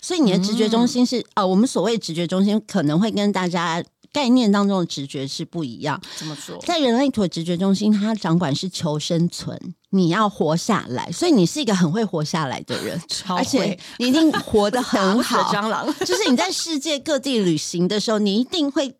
[0.00, 6.00] 所以你的直觉中心是、呃，我们所谓直觉中心可能会跟大家概念当中的直觉是不一样。
[6.16, 6.58] 怎么说？
[6.58, 15.40] 在人类图的直觉中心，它掌管是求生存，你要活下来，所以你是一个很会活下来的人， 超而且会你一定活得很好。
[15.54, 15.86] 蟑螂。
[16.04, 18.96] 就是你在世界各地旅行的时候，你一定会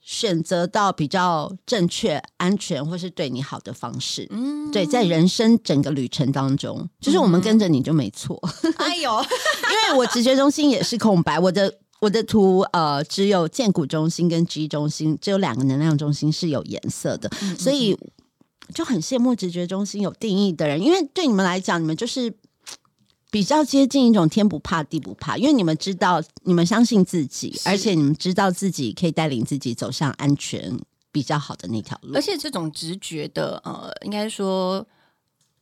[0.00, 4.26] 选择到比较正确、安全或是对你好的方式。
[4.30, 8.40] 嗯，对，在人生整个旅程当中，就是我们跟着你就没错，
[8.78, 11.74] 哎呦，因为我直觉中心也是空白，我的。
[12.00, 17.98] 我的图呃只有剑骨中心跟 G 中心，只有两个能量中心是有颜色的，所以
[18.74, 22.32] 就很羡慕直觉中心有定义的人，因为对你们来讲，你们就是
[23.30, 30.78] 比较接近一种天不怕地不怕，因为你们知道，你们相信自己，而且你们知道自己可以带领自己走向安全
[31.12, 32.22] 比较好的那条路而。
[32.22, 34.86] 且这种直觉的呃，应该说。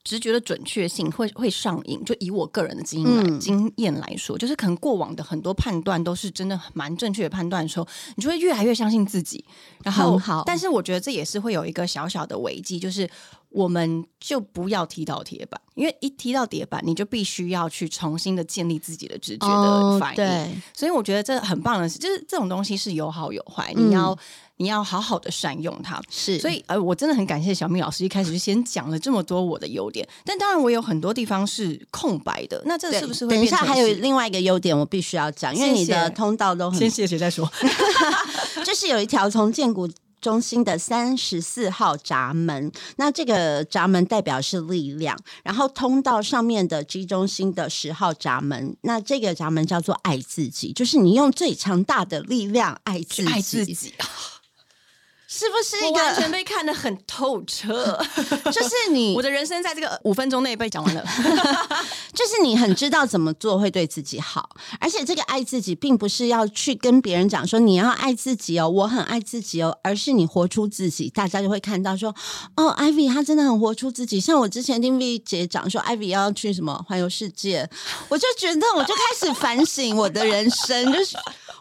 [0.06, 9.44] 直觉的准确性会会上瘾，就以我个人的经验经验来说，就是可能过往的很多判断都是真的蛮正确的判断的时候，你就会越来越相信自己。
[9.82, 13.08] 然后很好但是我觉得这也是会有一个小小的危机，就是
[13.48, 20.16] 我们就不要踢到铁板，因为一踢到铁板，你就必须要去重新的建立自己的直觉的反应。
[20.16, 24.16] 对，所以我觉得这很棒的是，就是这种东西是有好有坏，嗯你要、
[24.58, 26.00] 你要好好的善用它。
[26.10, 37.50] 是，所以呃，我真的很感谢小蜜老师一开始就先讲了这么多我的优点，但当然我有很多地方是空白的，那这是不是会等一下还有另外一个优点，我必须要讲，因为你的通道都很先谢谢再说？
[38.64, 39.88] 就是有一条从建谷
[40.20, 53.94] 中心的三十四号闸门，那这个闸门代表是力量，然后通道上面的 G 中心的十号闸门，那这个闸门叫做爱自己，就是你用最强大的力量爱自己，爱自己，
[55.28, 56.30] 是不是完全？
[56.30, 57.98] 被看得很透彻。
[58.52, 61.04] 就是你 我，的人生在这个五分钟内被讲完了。
[62.14, 64.48] 就是你很知道怎么做会对自己好，
[64.80, 72.14] 而且这个爱自己并不是要去跟别人讲说你要爱自己哦，我很爱自己哦，而是你活出自己，大家就会看到说
[72.56, 74.20] 哦，Ivy 她真的很活出自己。
[74.20, 77.68] 像我之前听 V 姐讲说 Ivy 要去什么环游世界，
[78.08, 81.16] 我就觉得我就开始反省我的人生，就是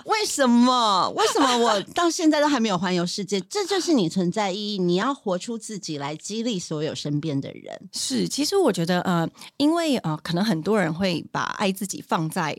[0.05, 3.41] 为什么为什么我到现在都还没有环游世界？
[3.55, 7.89] 这就是你存在意义，你要活出自己来激励所有身边的人。
[7.93, 12.53] 是，其实我觉得呃，因为呃，可能很多人会把爱自己放在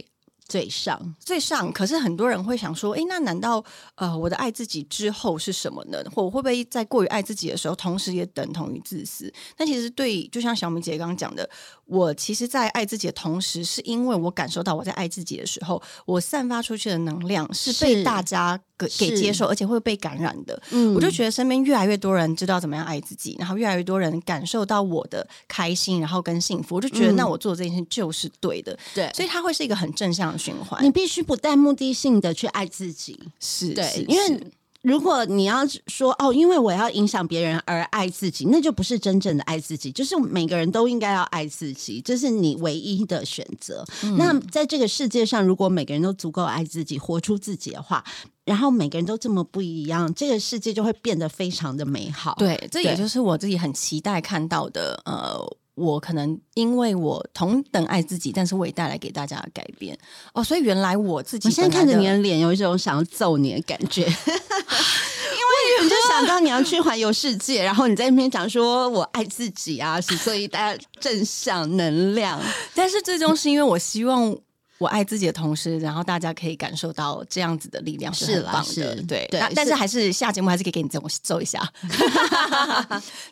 [0.48, 1.14] 最上。
[1.20, 3.62] 最上，可是很多人会想说，诶，那难道
[3.96, 6.02] 呃，我的爱自己之后是什么呢？
[6.14, 9.30] 或我会不会在过于爱自己的时候，同时也等同于自私？
[9.54, 11.46] 但其实对，就像小米姐刚刚讲的，
[11.84, 20.60] 我其实，在爱自己的同时，是因为我感受到我在爱自己的时候，我散发出去的能量是被大家给给接受，而且会被感染的。
[20.70, 30.82] 嗯我就觉得身边越来越多人知道怎么样爱自己，然后越来越多人感受到我的开心，然后跟幸福，我就觉得嗯那我做这件事就是对的，对，所以它会是一个很正向的循环。
[30.84, 33.18] 你必须不带目的性的去爱自己。
[33.40, 34.50] 是，对是因为是
[34.86, 39.90] 如果你要说哦，因为我要影响别人而爱自己，那就不是真正的爱自己。
[39.90, 43.84] 就是每个人都应该要爱自己，这是你唯一的选择。
[44.04, 48.04] 嗯那在这个世界上，如果每个人都足够爱自己，活出自己的话，
[48.44, 52.36] 然后每个人都这么不一样，这个世界就会变得非常的美好。
[52.38, 55.02] 对，这也就是我自己很期待看到的。
[55.04, 55.36] 呃，
[55.76, 59.96] 我可能因为我同等爱自己，但是我也带来给大家的改变。
[60.32, 72.40] 哦，所以原来我自己我现在看着你的脸，有一种想要揍你的感觉， 因为你就想到你要去环游世界，然后你在那边讲说我爱自己啊，所以大家正向能量。
[72.74, 74.36] 但是最终是因为我希望。
[74.78, 79.26] 我爱自己的同时，然后大家可以感受到这样子的力量是啦很棒的，是对。
[79.30, 81.66] 对那但是是还是下节目还是可以给你这种揍一下。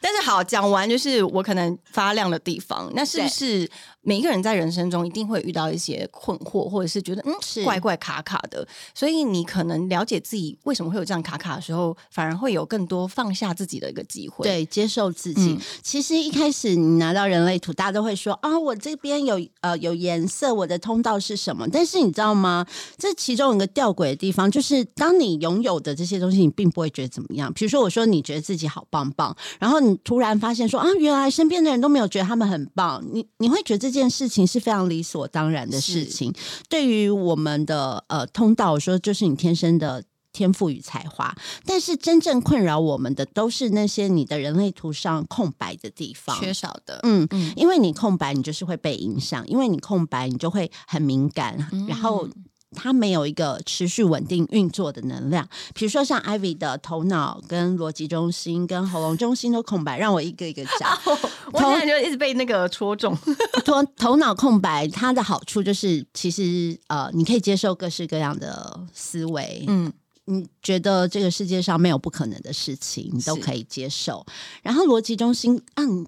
[0.00, 3.68] 但是好，讲完就是我可能发亮的地方，那是不是
[4.04, 8.66] 每一个人在人生中一定会遇到一些困惑，或者是觉得嗯是怪怪卡卡的？
[8.94, 15.52] 所以你可能了解自己为什么会有这样卡卡的时候，反而会有更多放下自己的一个机会。，对，接受自己。
[15.52, 21.66] 嗯其实一开始你拿到人类图，大家都会说啊，我这边有呃有颜色，我的通道是什么？
[21.68, 22.66] 但是你知道吗？
[22.98, 27.52] 这其中有一个吊诡的地方，就是当你拥有的这些东西，你并不会觉得怎么样。
[27.52, 36.32] 比如说，我说你觉得自己好棒棒，然后你突然发现说啊，原来身边的人都没有觉得他们很棒，你你会觉得这件事情是非常理所当然的事情。
[36.68, 40.04] 对于我们的呃通道，我说就是你天生的。
[40.34, 41.32] 天赋与才华，
[41.64, 46.36] 但是真正困扰我们的都是那些你的人类图上空白的地方。
[46.40, 46.98] 缺少的。
[47.04, 52.28] 嗯，嗯因为你空白，你就是会被影响；因为你空白，你就会很敏感，嗯然后
[52.74, 55.48] 它没有一个持续稳定运作的能量。
[55.74, 60.98] 比如说像 Ivy 的头脑、跟逻辑中心、跟喉咙中心都空白，让我一个一个讲。
[61.52, 63.16] 我现在就一直被那个戳中。
[63.64, 69.92] 头头脑空白，它的好处就是，其实呃，你可以接受各式各样的思维，嗯，
[70.26, 74.24] 你觉得这个世界上没有不可能的事情，你都可以接受。
[74.62, 76.06] 然后逻辑中心啊，你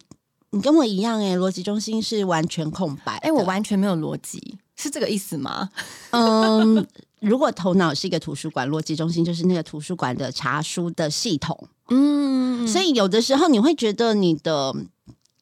[0.50, 3.28] 你跟我一样哎、逻辑中心是完全空白的。
[3.28, 5.68] 哎、我完全没有逻辑，是这个意思吗？
[6.12, 6.86] 嗯，
[7.20, 14.74] 如果头脑是一个图书馆，逻辑中心就是那个图书馆的查书的系统，嗯，所以有的时候你会觉得你的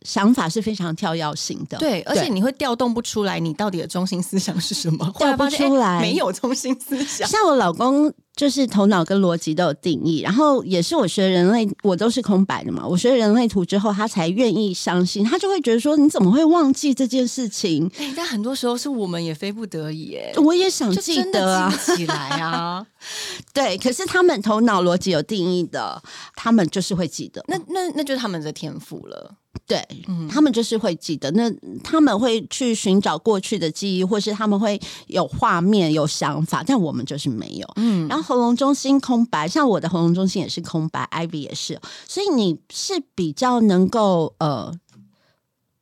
[0.04, 1.76] 想法是非常跳跃性的。
[1.78, 5.12] 对，而且你会调动不出来，你到底的中心思想是什么？
[5.18, 7.26] 调不出来哎没有中心思想。
[7.26, 12.86] 像我老公就是头脑跟逻辑都有定义，然后也是我学人类，我都是空白的嘛。
[12.86, 17.90] 我学人类图之后，他才愿意相信，他就会觉得说，你怎么会忘记这件事情？
[17.96, 22.84] 哎、但很多时候是我们也非不得已，哎，我也想记得啊，记起来啊。
[23.54, 23.78] 对。
[23.78, 26.02] 可是他们头脑逻辑有定义的，
[26.34, 27.44] 他们就是会记得。
[27.48, 29.34] 那那那就是他们的天赋了。
[29.66, 31.50] 对，嗯他们就是会记得，那
[31.82, 37.68] 他们会去寻找过去的记忆，或是他们会有画面、有想法，但我们就是没有。
[37.76, 44.72] 嗯，然后喉咙中心空白，像我的喉咙中心也是空白，Ivy 也是，所以你是比较能够呃。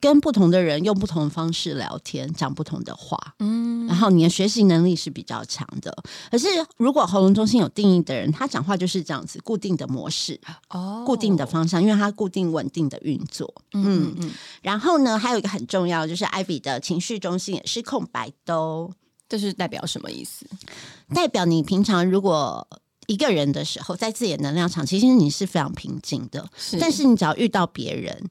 [0.02, 5.96] 跟不同的人用不同的方式聊天，讲不同的话，嗯然后你的学习能力是比较强的。
[6.28, 13.54] 可是如果喉咙中心有定义的人，他讲话就是这样子，固定的模式、哦固定的方向，因为他固定稳定的运作。
[13.74, 18.90] 嗯嗯嗯，然后呢，还有一个很重要，就是 Ivy 的情绪中心也是空白的哦，
[19.28, 20.44] 这是代表什么意思？
[21.14, 22.66] 代表你平常如果
[23.06, 26.48] 一个人的时候，在自己的能量场，其实你是非常平静的。
[26.56, 28.30] 是但是你只要遇到别人，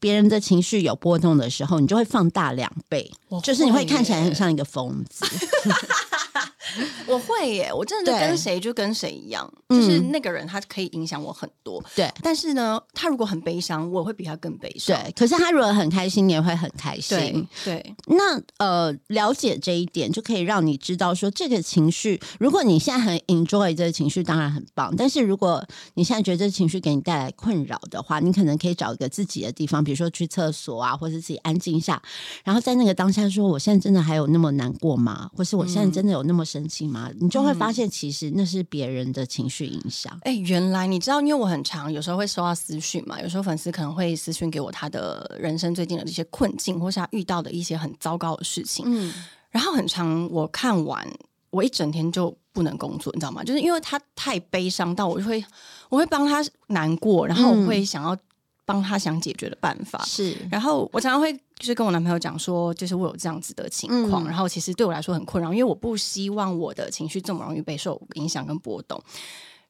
[0.00, 3.08] 别人的情绪有波动的时候，你就会放大两倍，
[3.44, 5.24] 就是你会看起来很像一个疯子。
[7.06, 14.96] 我会耶，我真的就跟谁就跟谁一样，嗯就是那个人他可以影响我很多，对但是呢，他如果很悲伤，我会比他更悲伤。
[14.96, 17.46] 对，可是他如果很开心，你也会很开心。
[17.64, 24.94] 对，那呃，了解这一点就可以让你知道说，这个情绪，如果你现在很 enjoy 这个情绪，当然很棒。
[24.96, 32.00] 但是如果你现在觉得这个情绪给你带来困扰的话，你可能可以找一个自己的地方，比如说去厕所啊，或者自己安静一下，
[32.44, 35.30] 然后在那个当下说：“我现在真的还有那么难过吗？
[35.36, 40.18] 或是我现在真的有那么生气吗？”你就会发现，其实那是别人的情绪影响。
[40.22, 48.84] 哎、原来你知道，因为我很常有时候会收到私讯嘛，有时候粉丝可能会私讯给我他的人生最近的一些困境，或是他遇到的一些很糟糕的事情。
[48.88, 49.12] 嗯，
[49.50, 51.06] 然后很长，我看完
[51.50, 53.44] 我一整天就不能工作，你知道吗？
[53.44, 55.44] 就是因为他太悲伤到我就会
[55.88, 58.16] 我会帮他难过，然后我会想要
[58.64, 60.04] 帮他想解决的办法。
[60.04, 69.00] 是，然后我常常会就是跟我男朋友讲说，就是我有这样子的情况，嗯然后其实对我来说很困扰，因为我不希望我的情绪这么容易被受影响跟波动。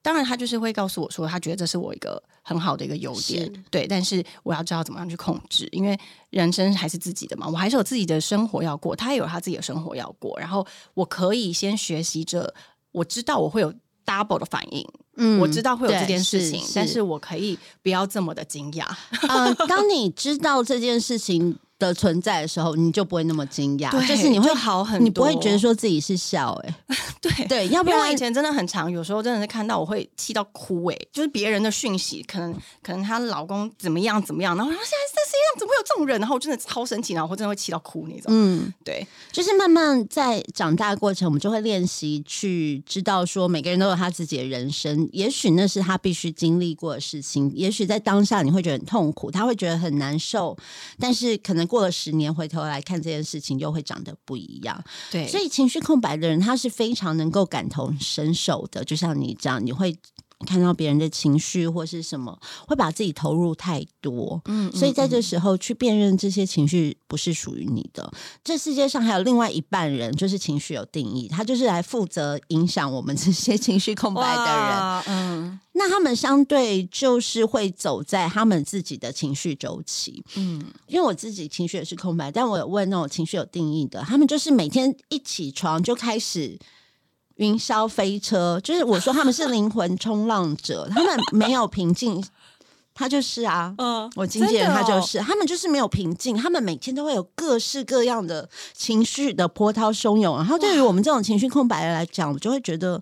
[0.01, 3.87] 当然，他就是会告诉我说，他觉得这是我一个很好的一个优点，对。
[3.87, 5.99] 但是我要知道怎么样去控制，因为
[6.31, 10.39] 人生还是自己的嘛，我还是有自己的生活要过，他也有他自己的生活要过。
[10.41, 12.55] 然后我可以先学习着，
[12.93, 13.71] 我知道我会有
[14.07, 18.87] double 的反应，嗯我知道会有这件事情，是但是我可以不要这么的惊讶。
[19.29, 26.75] 呃，当你知道这件事情的存在的时候，你就不会那么惊讶，就是你会好很多你不会觉得说自己是笑、欸，
[27.21, 38.25] 对对，要不然我以前真的很长，有时候真的是看到我会气到哭诶、就是别人的讯息，可能可能她老公怎么样怎么样，然后她说现在这世界上怎么会有这种人，然后我真的超生气，然后我真的会气到哭那种。
[38.29, 50.57] 嗯，对，就是慢慢在长大过程，我们就会练习去知道说，每个人都有他自己的人生，也许那是他必须经历过的事情，也许在当下你会觉得很痛苦，他会觉得很难受，
[50.99, 54.83] 但是可能过了十年回头来看这件事情，又会长得不一样。
[55.13, 59.97] 对，所以情绪空白的人，他是非常能够感同身受的，就像你这样，你会。
[60.47, 68.11] 看到别人的情绪或是什么，会把自己投入太多，嗯所以在这时候去辨认这些情绪不是属于你的。
[68.43, 75.03] 这世界上还有另外一半人，就是情绪有定义，他就是来负责影响我们这些情绪空白的人。
[75.15, 80.23] 嗯那他们相对就是会走在他们自己的情绪周期。
[80.35, 86.59] 嗯，因为我自己情绪也是空白，但我有问那种情绪有定义的，他们就是每天一起床就开始。
[87.41, 92.23] 云霄飞车，就是我说他们是灵魂冲浪者， 他们没有平静，
[92.95, 103.01] 他就是啊，嗯我经纪人他就是，他们就是没有平静，他们每天都会有各式各样的情绪的波涛汹涌，然后对于我们这种情绪空白的来讲，我就会觉得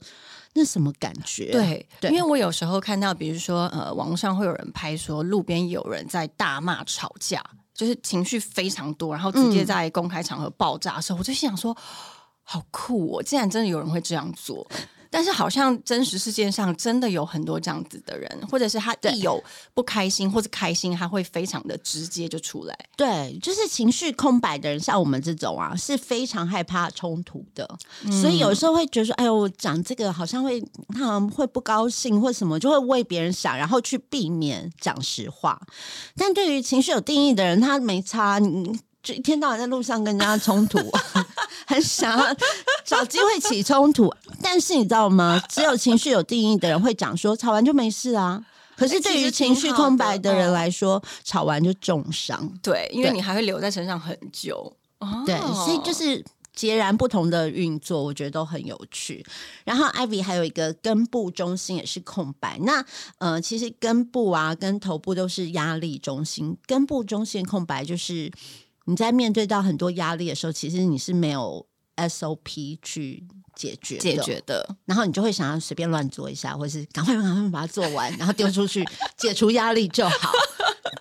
[0.54, 1.50] 那什么感觉？
[1.50, 2.10] 对，对。
[2.12, 9.66] 因为我有时候看到，比如说呃，网上会有人拍说路边有人在大骂吵架，就是情绪非常多，然后直接嗯。
[9.66, 11.76] 在公开场合爆炸的时候，我就心想说，
[12.50, 13.22] 好酷哦！
[13.22, 14.66] 竟然真的有人会这样做。
[15.10, 19.42] 但是好像真实世界上真的有很多这样子的人，或者是他一有
[19.72, 22.78] 不开心或者开心，他会非常的直接就出来。
[22.94, 27.66] 对，就是情绪空白的人，像我们这种啊，是非常害怕冲突的，
[28.20, 35.58] 所以有时候会觉得说，哎呦，我讲这个好像会他好像会不高兴或什么，就会为别人想，然后去避免讲实话。
[36.16, 38.78] 但对于情绪有定义的人，他没差，你
[39.08, 40.78] 就一天到晚在路上跟人家冲突，
[41.66, 42.36] 很想要
[42.84, 44.14] 找机会起冲突。
[44.42, 45.42] 但是你知道吗？
[45.48, 48.44] 只有情绪有定义的人会讲说，吵完就没事啊。
[48.76, 52.46] 可是对于情绪空白的人嗯来说，吵完就重伤。
[52.62, 54.70] 对，因为你还会留在身上很久。
[54.98, 56.22] 哦对，所以就是
[56.54, 59.24] 截然不同的运作，我觉得都很有趣。
[59.64, 62.58] 然后 Ivy 还有一个根部中心也是空白。
[62.60, 62.84] 那
[63.18, 68.30] 呃，其实根部啊跟头部都是压力中心，根部中心空白就是
[68.88, 71.64] 你在面对到很多压力的时候，其实你是没有
[71.96, 73.22] SOP 去
[73.54, 78.82] 解决的解决的，然后你就会想要随便乱做一下，或是赶快赶快把它做完，然后丢出去
[79.18, 80.32] 解除压力就好。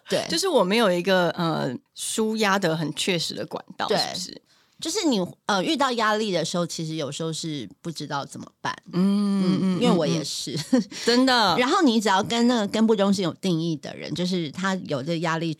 [0.09, 4.41] 对，就是我没有一个呃舒压的很确实的管道，对是不是？
[4.81, 8.75] 就是你呃遇到压力的时候，其实有时候是不知道怎么办。
[8.91, 10.59] 嗯嗯，因为我也嗯是。
[11.05, 15.57] 真的， 然后你只要跟那个根部中心有定义的人，就是他有这压力。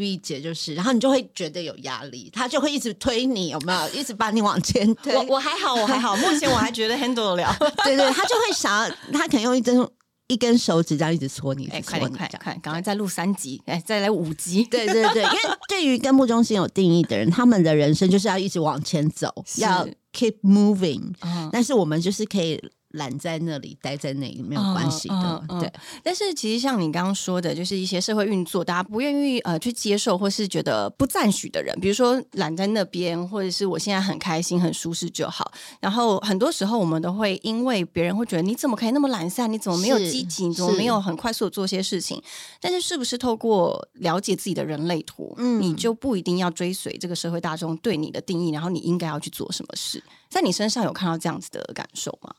[0.00, 3.88] V 姐就是，然后你就会觉得有压力，他就会一直推你，有没有？
[3.90, 5.14] 一直把你往前推。
[5.14, 7.54] 我我还好，我还好，目前我还觉得 handle 得了。
[7.84, 9.86] 对对，他就会想要，他可能用一根
[10.28, 12.28] 一根手指这样一直搓你，一哎，你快点快，
[12.62, 14.64] 赶快再录三集，哎，再来五集。
[14.70, 21.12] 对对对，因为对于根部中心有定义的人，他们的人生就是要一直往前走，要 keep moving。
[21.20, 22.60] 嗯但是我们就是可以
[22.90, 25.14] 懒在那里，待在那里没有关系的。
[25.14, 25.72] 嗯嗯嗯对，
[26.02, 35.52] 但是其实像你刚刚说的，就是一些社会运作，大家不愿意呃去接受，或是觉得不赞许的人，比如说懒在那边，或者是我现在很开心、很舒适就好。
[35.80, 42.20] 然后很多时候我们都会因为别人会觉得你怎么可以那么懒散，你怎么没有积极，你怎么没有很快速的做些事情？
[42.60, 50.02] 但是是不是透过了解自己的人类图，嗯你就不一定要追随这个社会大众对你的定义，然后你应该要去做什么事？
[50.28, 52.32] 在你身上有看到这样子的感受吗？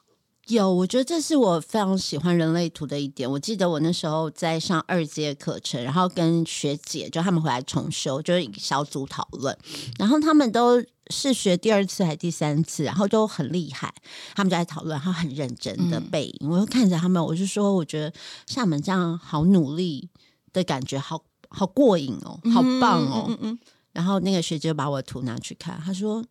[0.47, 3.29] 有，我觉得这是我非常喜欢人类图的一点。
[3.29, 9.57] 我记得我那时候在上二阶课程，然后跟学姐就他们回来重修，就是小组讨论，
[9.97, 13.93] 然后他们都是学第二次还第三次，然后都很厉害，
[14.35, 16.49] 他们就在讨论，然后很认真的背影。
[16.49, 18.11] 我就看着他们，我就说，我觉得
[18.47, 20.09] 像我们这样好努力
[20.51, 23.25] 的感觉，好好过瘾哦，好棒哦。
[23.29, 23.59] 嗯嗯嗯
[23.93, 26.23] 然后那个学姐就把我的图拿去看，她说：“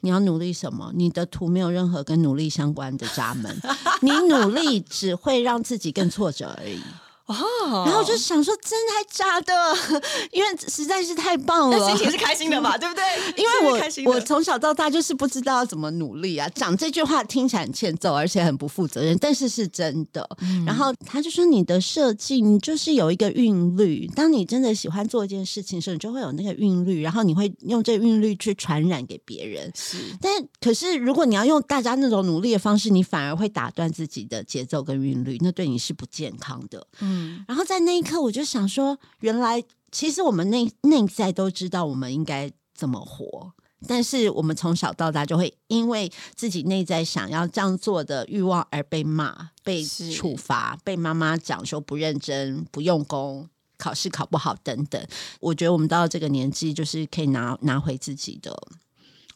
[0.00, 0.92] 你要努力什么？
[0.94, 3.60] 你的图没有任何跟努力相关的闸门，
[4.02, 6.80] 你努力只会让自己更挫折而已。
[7.26, 10.00] 哦，然后我就想说，真的还假的？
[10.30, 13.02] 因为实在是太棒了，心情是开心的嘛， 对不对？
[13.36, 16.48] 因为我我从小到大就是不知道要怎么努力啊。
[16.54, 20.24] 讲这句话听起来很欠揍，而且很不负责任，但是是真的。
[20.64, 29.68] 然后他就说，你的设计你就是有一个韵律，当你真的喜欢做一件事情的时候，你就会有那个韵律，然后你会用这韵律去传染给别人。
[29.74, 36.86] 是，但可是如果你要用大家那种努力的方式，你反而会打断自己的节奏跟韵律，那对你是不健康的。
[37.00, 37.15] 嗯。
[37.46, 43.52] 然后在那一刻，我就想说，原来其实我们内内在都知道我们应该怎么活，
[43.86, 53.48] 但是我们从小到大就会因为自己内在想要这样做的欲望而被骂、被处罚、被妈妈讲说不认真、不用功、
[53.78, 55.06] 考试考不好等等。
[55.40, 58.56] 我觉得我们到这个年纪，就是可以拿拿回自己的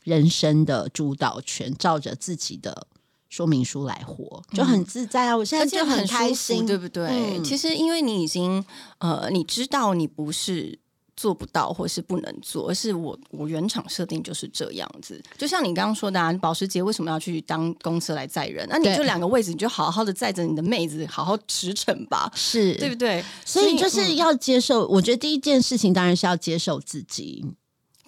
[0.05, 2.89] 人生的主导权，照着自己的。
[3.31, 5.37] 说明书来活就很自在啊！
[5.37, 7.41] 我现在就很开心，对不对？
[7.43, 8.63] 其实因为你已经
[8.99, 10.77] 呃，你知道你不是
[11.17, 15.23] 做不到或是不能做，而是我我原厂设定就是这样子。
[15.39, 18.67] 就像你刚刚说的，啊，保时捷为什么要去当公司来载人？
[18.69, 23.25] 那你就两个位置，你就好好的载着你的妹子，好好驰骋吧，是对不对？
[23.45, 24.89] 所以就是要接受。
[24.89, 27.45] 我觉得第一件事情当然是要接受自己。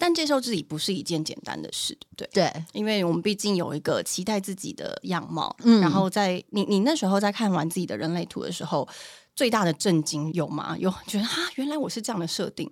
[0.03, 8.85] 但接受自己不是一件简单的事，对对，因为我们毕竟有一个期待自己的样貌，嗯，然后在你你那时候在看完自己的人类图的时候，
[9.33, 10.75] 最大的震惊有吗？
[10.77, 12.69] 有觉得啊，原来我是这样的设定。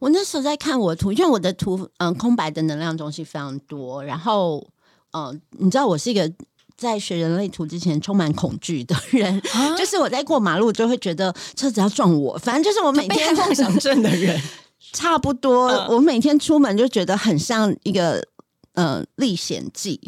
[0.00, 4.66] 我那时候在看我的图，因为我的图嗯空白的能量中心非常多，然后
[5.12, 6.28] 嗯，你知道我是一个
[6.76, 9.40] 在学人类图之前充满恐惧的人，
[9.78, 14.42] 就是我在过马路就会觉得车子要撞我，反正就是我每天梦想症的人。
[14.94, 18.24] 差不多，我每天出门就觉得很像一个
[18.72, 20.00] 呃历险记，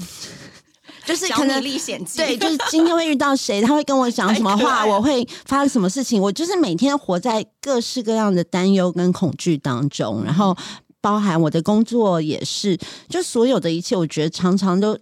[1.05, 10.57] 就是可能历险记，对，就是今天会遇到谁， 他会跟我讲什么话，我会发生什么事情，我就是每天活在各式各样的担忧跟恐惧当中，然后
[11.01, 12.79] 包含我的工作也是，
[13.09, 14.97] 就所有的一切，我觉得常常都。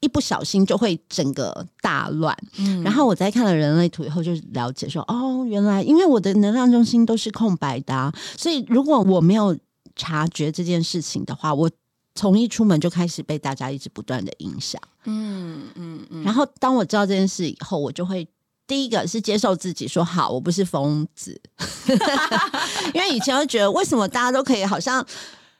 [0.00, 9.54] 一不小心就会整个大乱，嗯然后我在看了人类图以后，就了解说，哦，原来因为我的能量中心都是空白的，所以如果我没有
[9.96, 11.70] 察觉这件事情的话，我
[12.14, 14.80] 从一出门就开始被大家一直不断的影响。
[15.04, 16.24] 嗯嗯嗯。
[16.24, 18.26] 然后当我知道这件事以后，我就会
[18.66, 21.38] 第一个是接受自己，说好，我不是疯子，
[22.94, 25.06] 因为以前会觉得为什么大家都可以好像。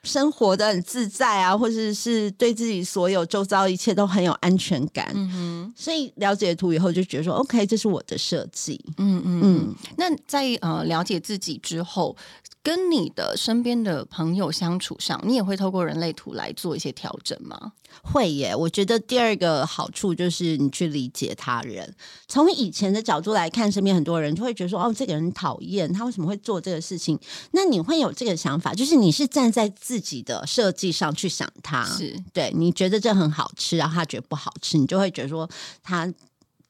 [0.03, 5.11] 生活的很自在啊，或者是对自己所有周遭一切都很有安全感。
[5.13, 8.83] 嗯哼，所以了解图以后就觉得说，OK，这是我的设计。
[8.97, 9.75] 嗯嗯嗯。
[9.97, 12.15] 那在呃了解自己之后。
[12.63, 17.73] 跟你的身边的朋友相处上，你也会透过人类图来做一些调整吗？
[18.03, 21.93] 会耶，我觉得第二个好处就是你去理解他人。
[22.27, 27.19] 从以前的角度来看，身边很多人就会觉得说：“哦，这个人讨厌，他为什么会做这个事情？”
[27.51, 35.49] 那你会有这个想法，就是你是站在自己的设计上去想他，是对你觉得这很好吃，然后他觉得不好吃，你就会觉得说
[35.83, 36.11] 他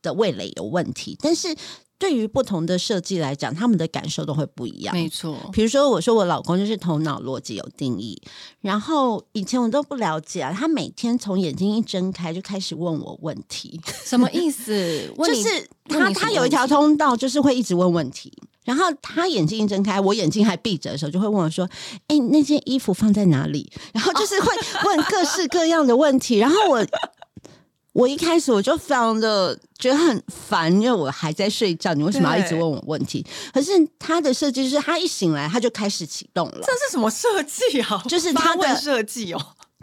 [0.02, 1.56] 的味蕾有问题，但是。
[2.02, 4.92] 对于不同的设计来讲，他们的感受都会不一样。
[4.92, 8.20] 没错，比如说，我说我老公就是头脑逻辑有定义，
[8.60, 15.14] 然后以前我都不了解啊，他每天从眼睛一睁开就开始问我问题，什么意思？
[15.16, 18.34] 就是他他有一条通道，就是会一直问问题。
[18.66, 21.70] 然后他眼睛一睁开，我眼睛还闭着的时候，就会问我说
[22.10, 24.48] ：“哎，那件衣服放在哪里？” 然后就是会
[24.86, 26.40] 问各式各样的问题。
[26.40, 26.84] 然后我。
[27.94, 33.26] 我一开始我就非常的觉得很烦，因为我还在睡觉，你为什么要一直问我问题？
[33.54, 36.60] 可是他的设计是，他一醒来他就开始启动了。
[36.64, 38.02] 这是什么设计啊？
[38.08, 39.42] 就是他的设计哦。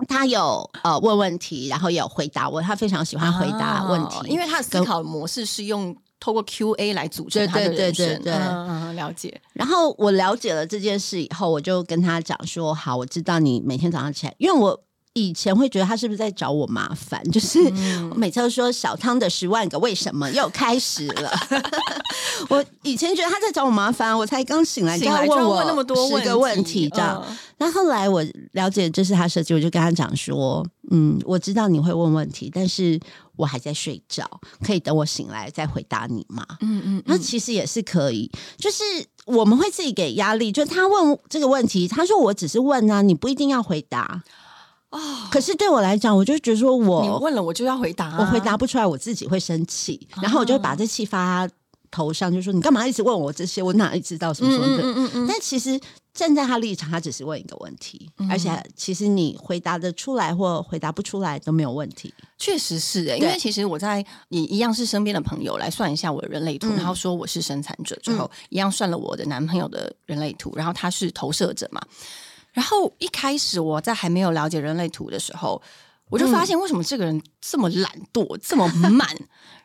[0.08, 8.22] 他有呃问问题，然后也有回答我，他非常喜欢回答问题，因为他的思考模式是用透过 Q A 来组成他的人生。
[8.24, 9.38] 嗯，了解。
[9.52, 14.80] 然后我了解了这件事以后，我就跟他讲说：好，我知道你每天早上起来，因为我。
[15.14, 17.22] 以前会觉得他是不是在找我麻烦？
[17.30, 17.58] 就是
[18.10, 21.30] 我每次都说小汤的十万个为什么又开始了。
[22.48, 27.24] 我以前觉得他在找我麻烦，我才刚醒来，就要问我那么多十个问题这样。
[27.58, 32.98] 那后来我了解这是他设计，我就跟他讲说：“嗯，我知道你会问问题，但是
[33.34, 34.24] 我还在睡觉，
[34.64, 38.84] 可以等我醒来再回答你吗？”嗯嗯，那其实也是可以，就是
[39.26, 40.52] 我们会自己给压力。
[40.52, 44.22] 就他问这个问题，他说我只是问啊，你不一定要回答。
[44.90, 44.98] 哦，
[45.30, 51.46] 可是对我来讲，我就觉得说，我你问了，我就要回答，我回答不出来，我自己会生气，然后我就会把这气发
[51.90, 55.26] 头上，就说你干嘛一直问我这些，我哪里知道什么什么的。
[55.28, 55.78] 但其实
[56.14, 58.30] 站在他立场，他只是问一个问题，嗯。
[58.30, 62.12] 而且其实你回答的出来或回答不出来都没有问题。
[62.38, 66.76] 确实是诶、因为其实我在你一样是身边的朋友来算一下我的人类图，嗯。
[66.76, 71.82] 然后说我是生产者之后，一样算了我的男朋友的人类图，然后他是投射者嘛。
[72.58, 75.62] 然后一开始我在还没有了解人类图的时候，
[76.10, 79.06] 我就发现为什么这个人这么懒惰、这么慢，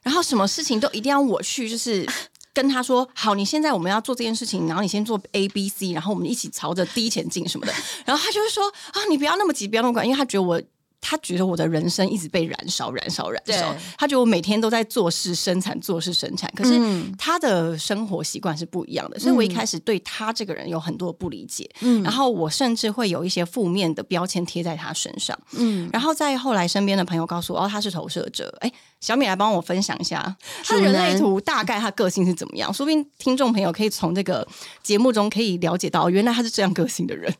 [0.04, 2.08] 然后什么事情都一定要我去，就是。
[2.56, 7.74] 跟他说好，你现在我们要做这件事情，然后你先做 A、B、C，然后我们一起朝着 D 前进什么的。
[8.06, 10.62] 然后他就会说啊，你不要那么急，不要那么赶，因为他觉得我
[11.06, 13.80] 他觉得我的人生一直被燃烧、燃烧、燃烧对。
[13.98, 16.50] 他觉得我每天都在做事、生产、做事、生产。
[16.56, 25.38] 可是嗯他的生活习惯是不一样的，所以我一开始对他这个人有很多不理解，嗯然后我甚至会有一些负面的标签贴在他身上。
[25.52, 28.56] 嗯，然后再后来，身边的朋友告诉我，哦，他是投射者。
[28.62, 32.74] 哎，小米来帮我分享一下 他的人类图，大概他个性是怎么样？
[32.74, 34.48] 说不定听众朋友可以从这个
[34.82, 37.34] 节目中可以了解到，原来他是这样个性的人。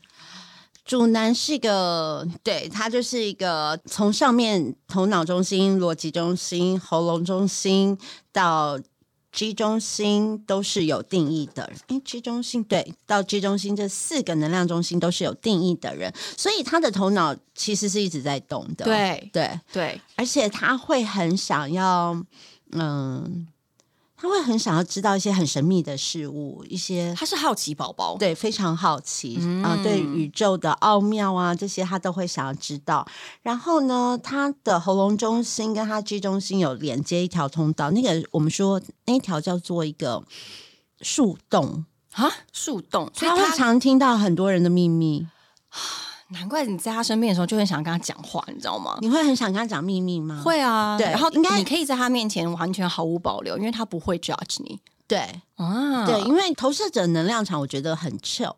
[0.86, 7.98] 主男是一个，对他就是一个从上面头脑中心、逻辑中心、喉咙中心
[8.32, 8.80] 到
[9.32, 11.72] G 中心都是有定义的。
[11.88, 18.86] 诶 g 中心对，到 G 中心这四个能量中心都是有定义的人，所以他的头脑其实是一直在动的。
[18.86, 22.16] 对对，对，而且他会很想要，
[22.74, 23.48] 嗯，
[24.24, 28.16] 他会很想要知道一些很神秘的事物，一些他是好奇宝宝。
[28.18, 33.06] 对，非常好奇啊、嗯对宇宙的奥妙啊，这些他都会想要知道。
[33.42, 40.24] 然后呢，他的喉咙中心跟他 G 中心有连接一条通道，那个我们说那一条叫做一个
[41.02, 45.28] 树洞，啊，树洞，所以他会常听到很多人的秘密。
[46.34, 48.98] 难怪你在他身边的时候就很想跟他讲话，你知道吗？
[49.02, 55.20] 你会很想跟他讲秘密吗？，会啊，对然后应该你可以在他面前完全毫无保留，因为他不会 judge 你对、
[55.56, 56.06] 啊。
[56.06, 58.56] 对，因为投射者能量场，我觉得很 chill。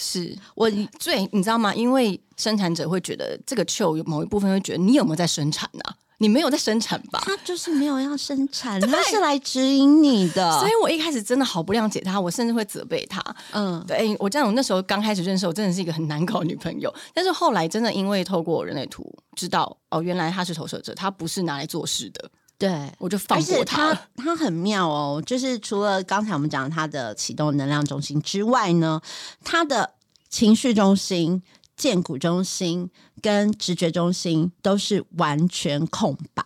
[0.00, 1.74] 是我最，你知道吗？
[1.74, 5.82] 因为生产者会觉得这个 chill 有某一部分会觉得你有没有在生产呢、
[6.18, 7.22] 你没有在生产吧？
[7.24, 10.58] 他就是没有要生产，他是来指引你的。
[10.58, 13.22] 所以我一开始真的好不谅解他，我甚至会责备他。
[13.52, 16.92] 嗯，对我这样，我那时候刚开始认识我，真的是一个很难搞女朋友。
[17.14, 22.92] 但是后来真的因为透过人类图知道，哦，原来他是投射者，他不是拿来做事的，对。
[22.98, 29.00] 我就放过他他他很妙哦，就是除了刚才我们讲他的启动能量中心之外呢，
[29.44, 29.94] 他的
[30.28, 31.40] 情绪中心、
[31.76, 32.90] 建骨中心
[33.22, 36.42] 跟直觉中心都是完全空白，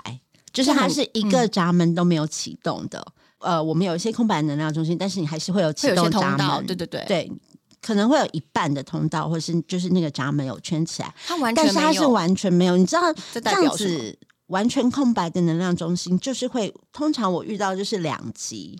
[0.52, 3.04] 就是它是一个闸门都没有启动的。
[3.38, 7.32] 呃，我们有一些空白能量中心，但是你还是会有启动闸通道，门，对对对，对，
[7.80, 12.06] 可能会有一半的通道，或是就是那个闸门有圈起来，它完但是它是。
[12.06, 12.76] 完全没有。
[12.76, 13.76] 你知道这这样？
[13.76, 18.78] 子完全空白的能量中心，就是会通常我遇到就是两极，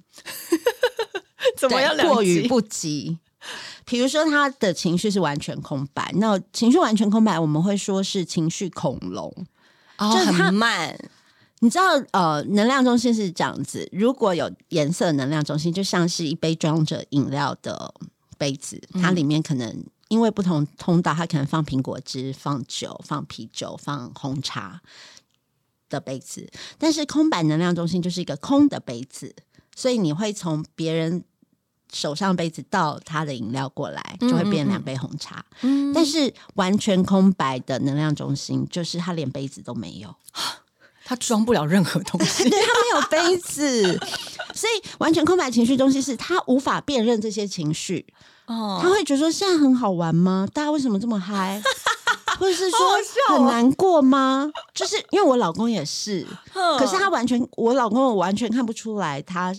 [1.59, 3.19] 怎么样对过于不及。
[3.85, 9.33] 比如说他的情绪是完全空白，那情绪完全空白，我们会说是情绪恐龙。
[9.99, 10.97] 哦，就是很慢，
[11.61, 17.95] 你知道，呃，能量中心是这样子，如果有颜色能量中心，就像是一杯装着饮料的
[18.39, 24.81] 杯子，它里面可能因为不同通道，它可能放苹果汁、放酒、放啤酒、放红茶
[25.89, 29.35] 的杯子，但是空白能量中心就是一个空的杯子，
[29.77, 31.25] 所以你会从别人。
[31.93, 35.45] 手上杯子倒他的饮料过来，就会变两杯红茶。
[35.63, 40.15] 嗯但是完全空白的能量中心，就是他连杯子都没有。
[41.05, 42.45] 他装不了任何东西。
[42.49, 43.83] 对他没有杯子，
[44.55, 48.07] 所以完全空白情绪中心是他无法辨认这些情绪，
[48.47, 50.47] 哦他会觉得说现在很好玩吗？
[50.55, 51.61] 大家为什么这么嗨？
[52.39, 52.79] 或者是说
[53.37, 54.51] 很难过吗？
[54.73, 59.55] 就是因为我老公也是，可可是他完全我老公我完全看不出来他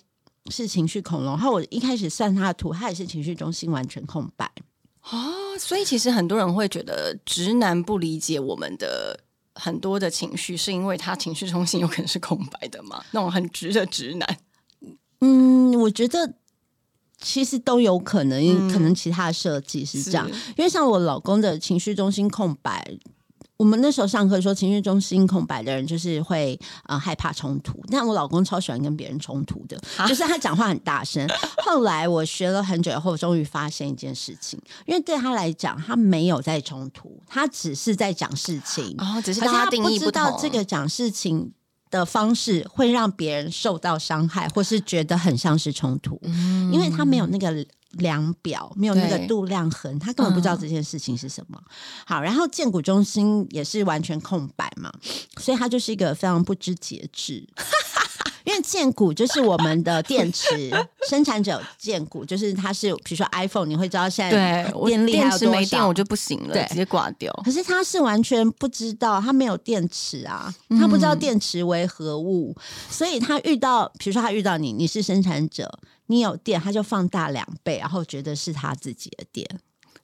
[0.52, 1.34] 是情绪恐龙。
[1.34, 4.52] 然后我一开始算他的图，他也是情绪中心完全空白。
[5.12, 9.20] 哦，所以其实很多人会觉得直男不理解我们的
[9.56, 13.04] 很多的情绪，是因为他情绪中心有可能是空白的嘛？
[13.12, 14.38] 那种很直的直男，
[15.20, 16.36] 嗯，我觉得
[17.20, 20.28] 其实都有可能，因为嗯可能其他的设计是这样。
[20.28, 22.98] 是因为像我老公的情绪中心空白，
[23.64, 31.26] 我们那时候上课说情绪中心空白的人就是会呃害怕冲突，但我老公超喜欢跟别人冲突的，啊就是他讲话很大声。
[31.64, 40.42] 后来我学了很久以后，终于发现一件事情，因为对他来讲，他没有在冲突，他只是在讲事情，哦，只是他大家定义不知道同。
[40.42, 41.54] 这个讲事情。
[41.94, 46.20] 的方式会让别人受到伤害，或是觉得很像是冲突，
[46.72, 47.64] 因为他没有那个
[47.94, 51.62] 量表，没有那个度量衡，他根本不知道这件事情是什么。
[52.06, 54.92] 好，然后建股中心也是完全空白嘛，
[55.38, 57.48] 所以他就是一个非常不知节制。
[58.46, 60.70] 因为建股就是我们的电池
[61.10, 67.32] 生产者，建股就是它是比如说 iPhone，你会知道现在电力还电有多少池没电我就不行了，对直接挂掉。
[67.44, 72.56] 可是他是完全不知道，他没有电池啊，他不知嗯道电池为何物，
[72.90, 79.48] 所以他遇到，比如说他遇到你，你是生产者，你有电，他就放大两倍，然后觉得是他自己的电，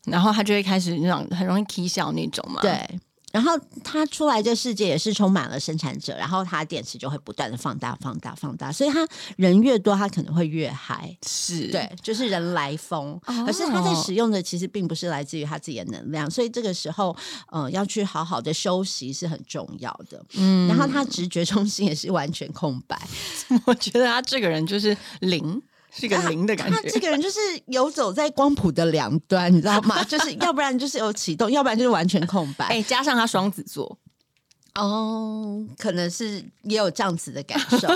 [0.06, 3.00] 然后他就会开始那种很容易啼笑那种嘛。，对。
[3.32, 3.52] 然后
[3.84, 9.08] 他出来这世界也是充满了生产者，然后他电池就会不断的放大、放大、放大，所以他
[9.38, 11.16] 人越多，他可能会越嗨。
[11.26, 13.20] 是，对，就是人来疯。
[13.26, 17.16] 哦可是他在使用的其实并不是来自于他自己的能量，所以这个时候，
[17.52, 20.24] 呃，要去好好的休息是很重要的。
[20.36, 23.00] 嗯然后他直觉中心也是完全空白，
[23.66, 25.62] 我觉得他这个人就是零，
[25.92, 26.90] 是个零的感觉他觉。
[26.90, 30.04] 这个人就是游走在光谱的两端，你知道吗？
[30.06, 32.66] 就是要不然就是有启动，要不然就是完全空白。
[32.68, 33.98] 哎、加上他双子座，
[34.76, 37.88] 哦，可能是也有这样子的感受。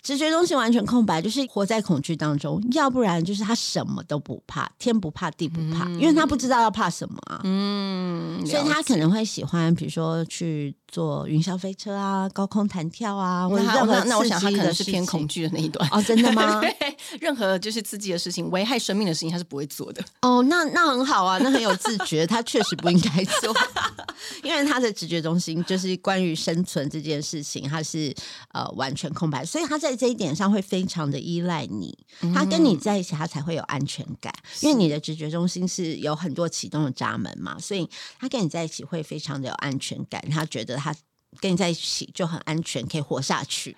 [0.00, 7.40] 直觉中心完全空白，就是活在恐惧当中；要不然就是他什么都不怕，天不怕地不怕，因为他不知道要怕什么啊。
[7.44, 15.86] 嗯，所以他可能会喜欢，比如说去坐云霄飞车啊、高空弹跳啊，或者那他任何那那我想他可能是偏恐惧的那一段。
[15.92, 16.60] 哦，真的吗？
[16.62, 16.74] 对，
[17.20, 20.02] 任何就是刺激的事情、危害生命的事情，他是不会做的。
[20.22, 23.54] 哦，那那很好啊，那很有自觉，他确实不应该做，
[24.42, 28.14] 因为他的直觉中心就是关于生存这件事情，他是
[28.52, 31.96] 呃完全空白，所以他在这一点上会非常的依赖你，
[32.34, 34.32] 他跟你在一起，他才会有安全感，
[34.62, 40.94] 因为你的直觉中心是有很多启动的闸门嘛，所以他跟你在一起会非常的有安全感，他觉得他
[41.40, 43.76] 跟你在一起就很安全，可以活下去。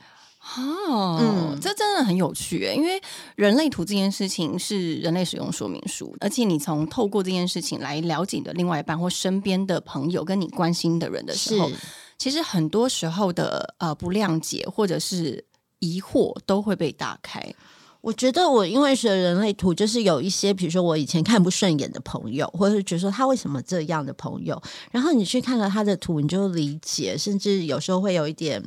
[0.56, 3.00] 哦，嗯这真的很有趣诶，因为
[3.36, 11.70] 人类图这件事情是人类使用说明书，而且你从透过这件事情来了解你的另外一半或身边的朋友跟你关心的人的时候，
[12.16, 15.44] 其实很多时候的呃不谅解或者是
[15.78, 17.54] 疑惑都会被打开。
[18.00, 28.62] 我觉得我因为学人类图，就是有一些，比如说我以前看不顺眼的朋友，或者是觉得说他为什么这样的朋友，然后你去看了他的图，你就理解，甚至有时候会有一点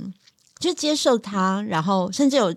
[0.59, 2.53] 就接受他，然后甚至有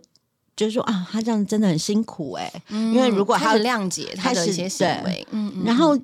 [0.54, 5.98] 就是说啊，他这样真的很辛苦哎、因为如果他谅解他的一些行为，嗯，嗯然后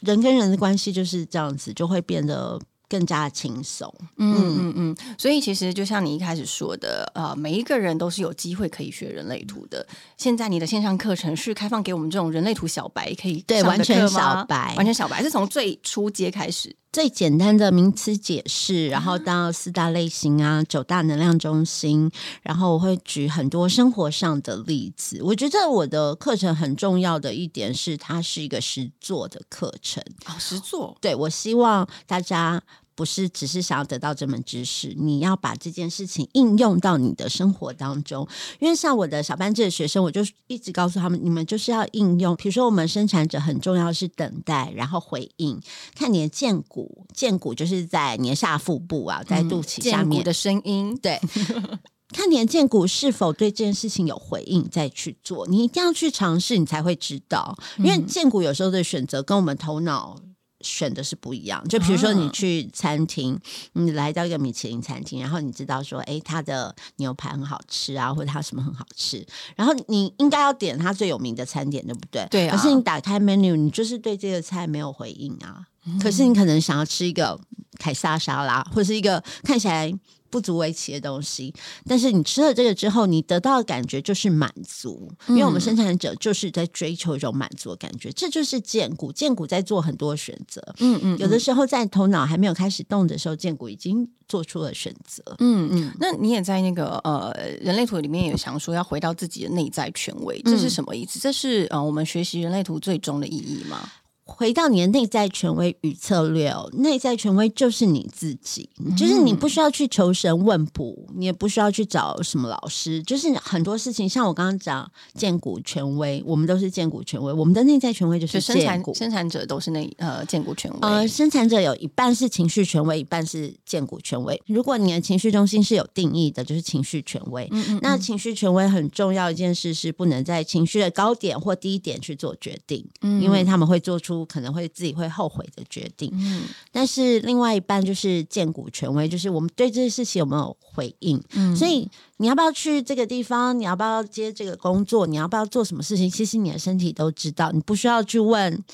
[0.00, 2.58] 人跟人的关系就是这样子，就会变得
[2.90, 3.94] 更加轻松。
[4.16, 9.86] 嗯嗯嗯，所以其实就像你一开始说的，呃，每一个人都是有机会可以学人类图的。
[10.18, 16.74] 现在你的线上课程是开放给我们这种人类图小白可以对完全小白完全小白是从最初阶开始。
[16.92, 22.10] 最简单的名词解释，然后到四大类型啊，九大能量中心，
[22.42, 25.20] 然后我会举很多生活上的例子。
[25.22, 30.02] 我觉得我的课程很重要的一点是，它是一个实作的课程。
[30.26, 32.60] 哦，实作对我希望大家。
[33.00, 38.28] 不是只是想要得到这门知识，你要把这件事情应用到你的生活当中。
[38.58, 42.36] 因为像我的小班制的学生，我就一直告诉他们，你们就是要应用。
[42.36, 45.58] 比如说，我们生产者很重要是等待，然后回应。
[45.94, 50.22] 看你的剑骨，剑骨就是在你的下腹部啊，在肚脐下面。
[50.22, 51.18] 的声音，对，
[52.12, 55.46] 看你的剑骨是否对这件事情有回应，再去做。
[55.46, 57.56] 你一定要去尝试，你才会知道。
[57.78, 60.16] 因为剑骨有时候的选择跟我们头脑。
[60.60, 63.38] 选的是不一样，就比如说你去餐厅，
[63.72, 72.26] 你来到一个米其林餐厅，然后你知道说，哎，它的牛排很好吃啊，或者它什么很好吃，然后你应该要点它最有名的餐点，对不对？
[72.30, 72.56] 对啊。
[72.56, 75.66] 可是你打开 menu，你就是对这个菜没有回应啊。
[76.02, 77.40] 可是你可能想要吃一个
[77.78, 79.90] 凯撒沙拉，或是一个看起来
[80.30, 81.52] 不足为奇的东西，
[81.86, 89.10] 但是你吃了这个之后，你得到的感觉就是满足，因为我们生产者就是在追求一种满足的感觉，这就是剑骨。
[89.12, 95.22] 剑骨在做很多选择，嗯嗯，有的时候在头脑还没有开始动的时候，剑骨已经做出了选择。
[95.40, 101.18] 嗯嗯，那你也在那个呃人类图里面有想说要回到自己的内在权威，这是什么意思？
[101.18, 103.90] 这是呃我们学习人类图最终的意义吗？
[104.30, 118.60] 回到你的内在权威与策略哦，内在权威就是你自己，就是你不需要去求神问卜，你也不需要去找什么老师，就是很多事情，像我刚刚讲建股权威，我们都是建股权威，我们的内在权威就就是生。
[118.60, 124.40] 产生产者都是那呃建股权威，呃，生产者有一半是情绪权威，一半是建股权威。
[124.46, 127.48] 如果你的情绪中心是有定义的，就是情绪权威。
[127.50, 136.10] 嗯嗯那情绪权威很重要一件事是不能在情绪的高点或低点去做决定，嗯因为他们会做出可能会自己会后悔的决定。
[136.12, 141.22] 嗯但是另外一半就是建骨权威，就是我们对这些事情有没有回应。
[141.34, 143.58] 嗯所以你要不要去这个地方？
[143.58, 145.06] 你要不要接这个工作？
[145.06, 146.10] 你要不要做什么事情？
[146.10, 148.64] 其实你的身体都知道，你不需要去问。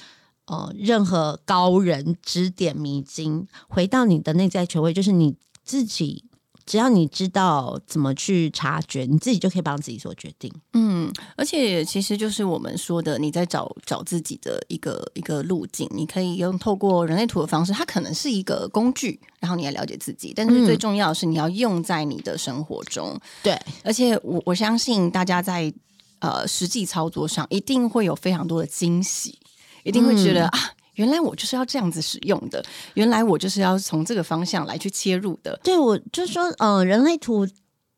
[0.49, 5.35] 呃，任何高人指点迷津，回到你的内在权威，就是你
[5.65, 6.23] 自己
[6.67, 10.53] 只要你知道怎么去察觉，你自己就可以帮自己做决定。
[10.73, 20.33] 嗯，而且其实就是我们说的，你在找找自己的一个一个路径，你可以用透过人类图的方式，它可能是一个工具，然后你来了解自己。
[20.35, 23.17] 但是最重要的是，你要用在你的生活中。
[23.45, 25.73] 对，而且我我相信大家在
[26.19, 29.39] 呃实际操作上一定会有非常多的惊喜，
[29.85, 30.59] 一定会觉得、啊，
[30.97, 32.63] 原来我就是要这样子使用的，
[32.95, 35.59] 原来我就是要从这个方向来去切入的。
[35.65, 37.49] 对我就说，呃，人类图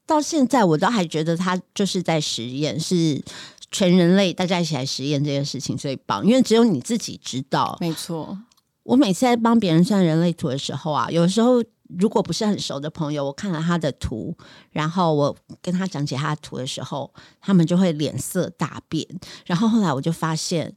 [0.07, 3.23] 到现在我都还觉得它就是在实验，是
[3.71, 7.77] 全人类大家一起来实验这件事情最棒，因为只有你自己知道。
[7.81, 8.39] 没错，
[8.85, 11.63] 我每次在帮别人算人类图的时候啊，有时候
[11.99, 14.35] 如果不是很熟的朋友，我看了他的图，
[14.71, 19.07] 然后我跟他讲解他的图的时候，他们就会脸色大变。
[19.45, 20.75] 然后后来我就发现，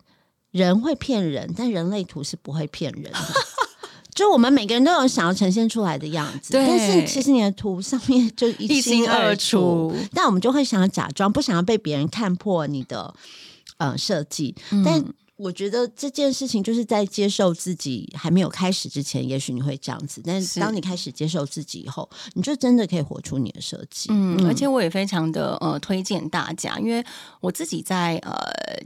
[0.51, 3.19] 人会骗人，但人类图是不会骗人的。
[4.13, 9.95] 就我们每个人都有想要呈现出来的样子，但是其实你的图上面就一一清二二楚。
[10.13, 13.13] 但我们就会想要假装，不想要被别人看破你的
[13.77, 14.53] 呃设计。
[14.83, 15.01] 但
[15.41, 24.09] 我觉得这件事情就是在接受自己还没有开始之前，也许你会这样子，但是是当你开始接受自己以后，你就真的可以活出你的设计。
[24.11, 27.03] 嗯，而且我也非常的呃推荐大家，因为
[27.39, 28.37] 我自己在呃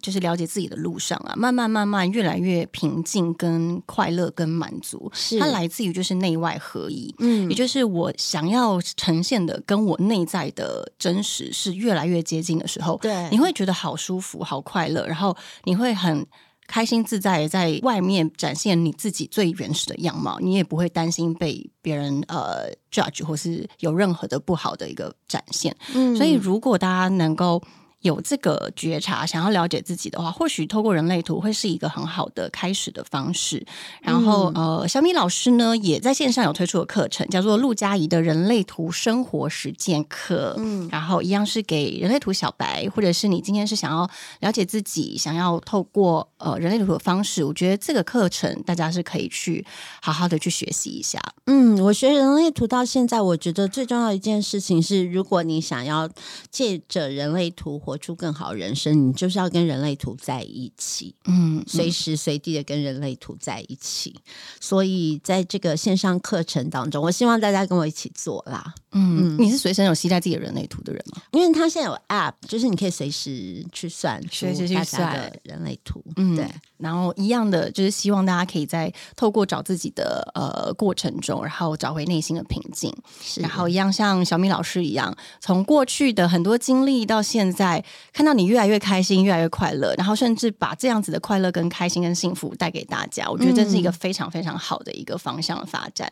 [0.02, 7.14] 就是了解自己的路上啊，慢慢慢慢越来越平静、跟快乐、跟满足，是它来自于就是内外合一。
[7.20, 15.36] 嗯也就是我想要呈现的，跟我内在的真实是越来越接近的时候，对你会觉得好舒服、好快乐，然后
[15.66, 16.26] 你会很
[16.68, 25.76] 开心自在地在外面展现你自己最原始的样貌，你也不会担心被别人呃 judge 或是有任何的不好的一个展现。
[25.94, 27.62] 嗯所以，如果大家能够
[28.06, 33.66] 有这个觉察，想要了解自己的话，或许透过人类图会是一个很好的开始的方式。
[34.00, 40.54] 然后，呃，小米老师呢也在线上有推出的课程，叫做陆佳怡的人类图生活实践课。
[40.60, 44.08] 嗯，然后一样是给人类图小白，或者是你今天是想要
[44.42, 49.66] 了解自己，想要透过呃人类图的方式，我觉得这个课程大家是可以去
[50.00, 51.20] 好好的去学习一下。
[51.48, 56.08] 嗯，我学人类图到现在，我觉得最重要的一件事情是，如果你想要
[56.52, 61.16] 借着人类图活出更好人生，你就是要跟人类图在一起。
[61.26, 64.16] 嗯，随时随地的跟人类图在一起。
[64.60, 71.22] 所以在这个线上课程当中，我希望大家跟我一起做啦，嗯，你是随身有携带自己的人类图的人吗？
[71.32, 76.04] 因为他现在有 App，就是你可以随时去算出随时去算的人类图。
[76.18, 82.94] 嗯对，然后一样的，就是希望大家可以在透过找自己的呃过程中，然后找回内心的平静。
[83.22, 96.12] 是然后一样像小米老师一样，从过去的很多经历到现在，看到你越来越开心，越来越快乐，然后甚至把这样子的快乐、跟开心、跟幸福带给大家，我觉得这是一个非常非常好的一个方向的发展。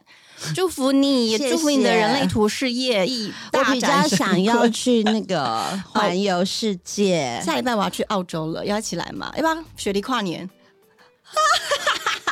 [0.56, 7.40] 祝福你，祝福你的人类图事业一我比较想要去那个环游世界。
[7.46, 9.32] 下礼拜我要去澳洲了，要一起来吗？
[9.38, 10.50] 要不要雪梨跨年？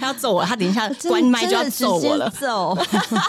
[0.00, 2.30] 他要揍我，他等一下 关麦就要揍我了。
[2.30, 2.76] 揍，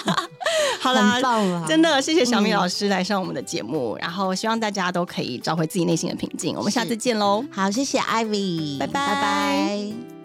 [0.81, 1.19] 好啦！
[1.67, 6.55] 真的谢谢小米老师来上我们的节目，然后希望大家都可以找回自己内心的平静。
[6.55, 7.43] 我们下次见喽。
[7.51, 10.24] 好，谢谢 Ivy，拜拜拜拜。